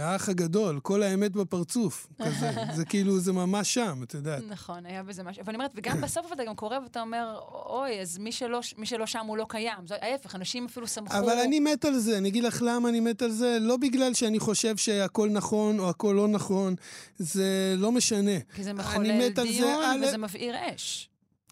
[0.00, 2.50] אה, האח הגדול, כל האמת בפרצוף, כזה.
[2.76, 4.42] זה כאילו, זה ממש שם, את יודעת.
[4.48, 5.42] נכון, היה בזה משהו.
[5.42, 8.86] אבל אני אומרת, וגם בסוף אתה גם קורא ואתה אומר, אוי, אז מי שלא, מי
[8.86, 9.86] שלא שם הוא לא קיים.
[9.86, 11.18] זה ההפך, אנשים אפילו שמחו...
[11.18, 14.14] אבל אני מת על זה, אני אגיד לך למה אני מת על זה, לא בגלל
[14.14, 16.74] שאני חושב שהכל נכון או הכל לא נכון,
[17.18, 18.38] זה לא משנה.
[18.54, 21.07] כי זה מחולל על דיון וזה מבעיר אש.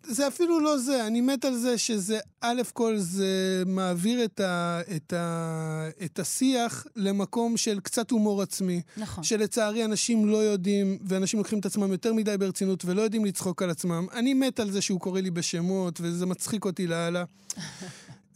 [0.09, 4.81] זה אפילו לא זה, אני מת על זה שזה, א' כל זה מעביר את, ה,
[4.97, 9.25] את, ה, את השיח למקום של קצת הומור עצמי, נכון.
[9.25, 13.71] שלצערי אנשים לא יודעים, ואנשים לוקחים את עצמם יותר מדי ברצינות ולא יודעים לצחוק על
[13.71, 14.07] עצמם.
[14.13, 17.25] אני מת על זה שהוא קורא לי בשמות, וזה מצחיק אותי לאללה.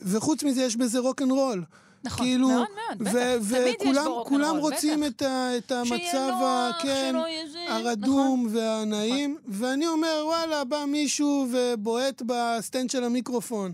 [0.01, 1.65] וחוץ מזה, יש בזה רוקנרול.
[2.05, 3.13] נכון, כאילו, מאוד מאוד, בטח.
[3.13, 5.05] תמיד יש וכולם בו כולם רוקנרול, רוצים.
[5.05, 7.77] את, ה, את המצב, ה- כן, נכון.
[7.87, 13.73] הרדום והנעים, ואני אומר, וואלה, בא מישהו ובועט בסטנד של המיקרופון.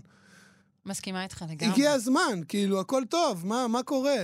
[0.85, 1.65] מסכימה איתך לגמרי.
[1.73, 4.15] הגיע הזמן, כאילו, הכל טוב, מה, מה קורה?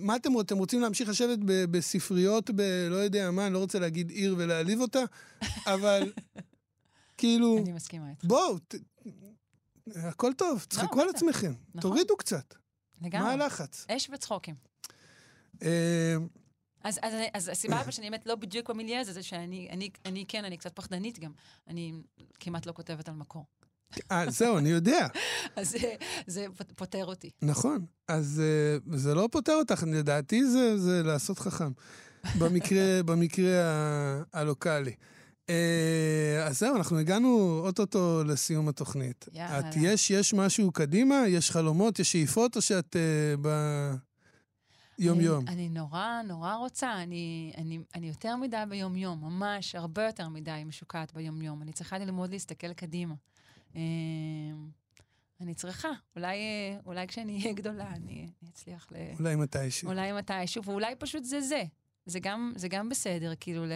[0.00, 0.46] מה אתם רוצים?
[0.46, 2.60] אתם רוצים להמשיך לשבת ב- בספריות ב...
[2.90, 5.02] לא יודע מה, אני לא רוצה להגיד עיר ולהעליב אותה,
[5.66, 6.12] אבל
[7.18, 8.24] כאילו, אני מסכימה איתך.
[8.24, 8.74] בואו, ת...
[9.96, 11.08] הכל טוב, תצחקו על.
[11.08, 11.80] עצמכם, נכון.
[11.90, 12.54] תורידו קצת.
[13.00, 13.32] מה לגמרי.
[13.32, 13.86] הלחץ?
[13.90, 14.54] אש וצחוקים.
[15.62, 16.16] אה,
[16.84, 20.24] אז, אז, אז הסיבה אבל שאני באמת לא בדיוק במיליה הזה, זה שאני אני, אני
[20.28, 21.32] כן, אני קצת פחדנית גם.
[21.68, 21.92] אני
[22.40, 23.44] כמעט לא כותבת על מקור.
[24.12, 25.06] אה, זהו, אני יודע.
[25.56, 25.94] אז זה,
[26.26, 27.30] זה פ- פוטר אותי.
[27.42, 27.86] נכון.
[28.08, 28.42] אז
[28.86, 31.70] uh, זה לא פותר אותך, לדעתי זה, זה לעשות חכם.
[32.38, 33.54] במקרה, במקרה
[34.32, 34.94] הלוקאלי.
[35.48, 35.50] Uh,
[36.44, 39.28] אז זהו, אנחנו הגענו אוטוטו לסיום התוכנית.
[39.32, 39.58] יאללה.
[39.58, 41.28] את, יש, יש משהו קדימה?
[41.28, 41.98] יש חלומות?
[41.98, 42.56] יש שאיפות?
[42.56, 43.48] או שאת uh,
[44.98, 45.44] ביום-יום?
[45.48, 50.62] אני, אני נורא נורא רוצה, אני, אני, אני יותר מדי ביום-יום, ממש הרבה יותר מדי
[50.66, 51.62] משוקעת ביום-יום.
[51.62, 53.14] אני צריכה ללמוד להסתכל קדימה.
[53.76, 53.80] אה,
[55.40, 58.96] אני צריכה, אולי, אה, אולי כשאני אהיה גדולה, אני, אני אצליח ל...
[59.18, 59.88] אולי מתישהו.
[59.88, 61.62] אולי מתישהו, ואולי פשוט זה זה.
[62.08, 63.72] זה גם, זה גם בסדר, כאילו, ל...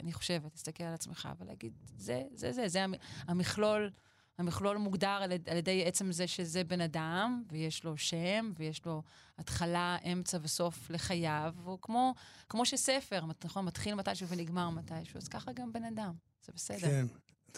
[0.00, 2.94] אני חושבת, להסתכל על עצמך ולהגיד, זה, זה, זה, זה המ-
[3.28, 3.90] המכלול,
[4.38, 9.02] המכלול מוגדר על, על ידי עצם זה שזה בן אדם, ויש לו שם, ויש לו
[9.38, 12.14] התחלה, אמצע וסוף לחייו, הוא כמו,
[12.48, 16.14] כמו שספר, נכון, מתחיל מתישהו ונגמר מתישהו, אז ככה גם בן אדם,
[16.46, 16.78] זה בסדר.
[16.78, 17.06] כן.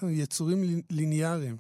[0.08, 1.56] יצורים לי- ליניאריים.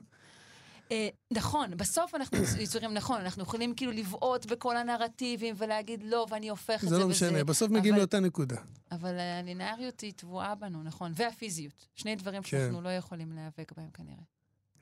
[0.92, 6.48] אה, נכון, בסוף אנחנו יצורים, נכון, אנחנו יכולים כאילו לבעוט בכל הנרטיבים ולהגיד לא, ואני
[6.48, 7.10] הופך את זה זה לא וזה.
[7.10, 8.56] משנה, בסוף מגיעים לאותה נקודה.
[8.92, 11.12] אבל הלינאריות היא טבועה בנו, נכון.
[11.16, 11.86] והפיזיות.
[11.94, 12.48] שני דברים כן.
[12.48, 14.22] שאנחנו לא יכולים להיאבק בהם כנראה.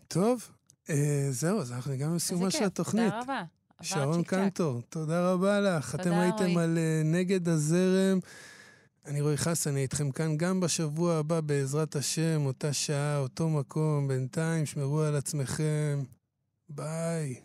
[0.09, 0.48] טוב,
[0.90, 3.12] אה, זהו, אז אנחנו הגענו לסיומה של התוכנית.
[3.12, 3.42] תודה רבה.
[3.82, 4.22] שרון.
[4.22, 5.94] קנטור, תודה רבה לך.
[5.94, 6.57] אתם הייתם.
[6.59, 8.18] על אה, נגד הזרם.
[9.07, 14.09] אני רועי חסן, אני איתכם כאן גם בשבוע הבא, בעזרת השם, אותה שעה, אותו מקום.
[14.09, 16.02] בינתיים, שמרו על עצמכם.
[16.68, 17.40] ביי.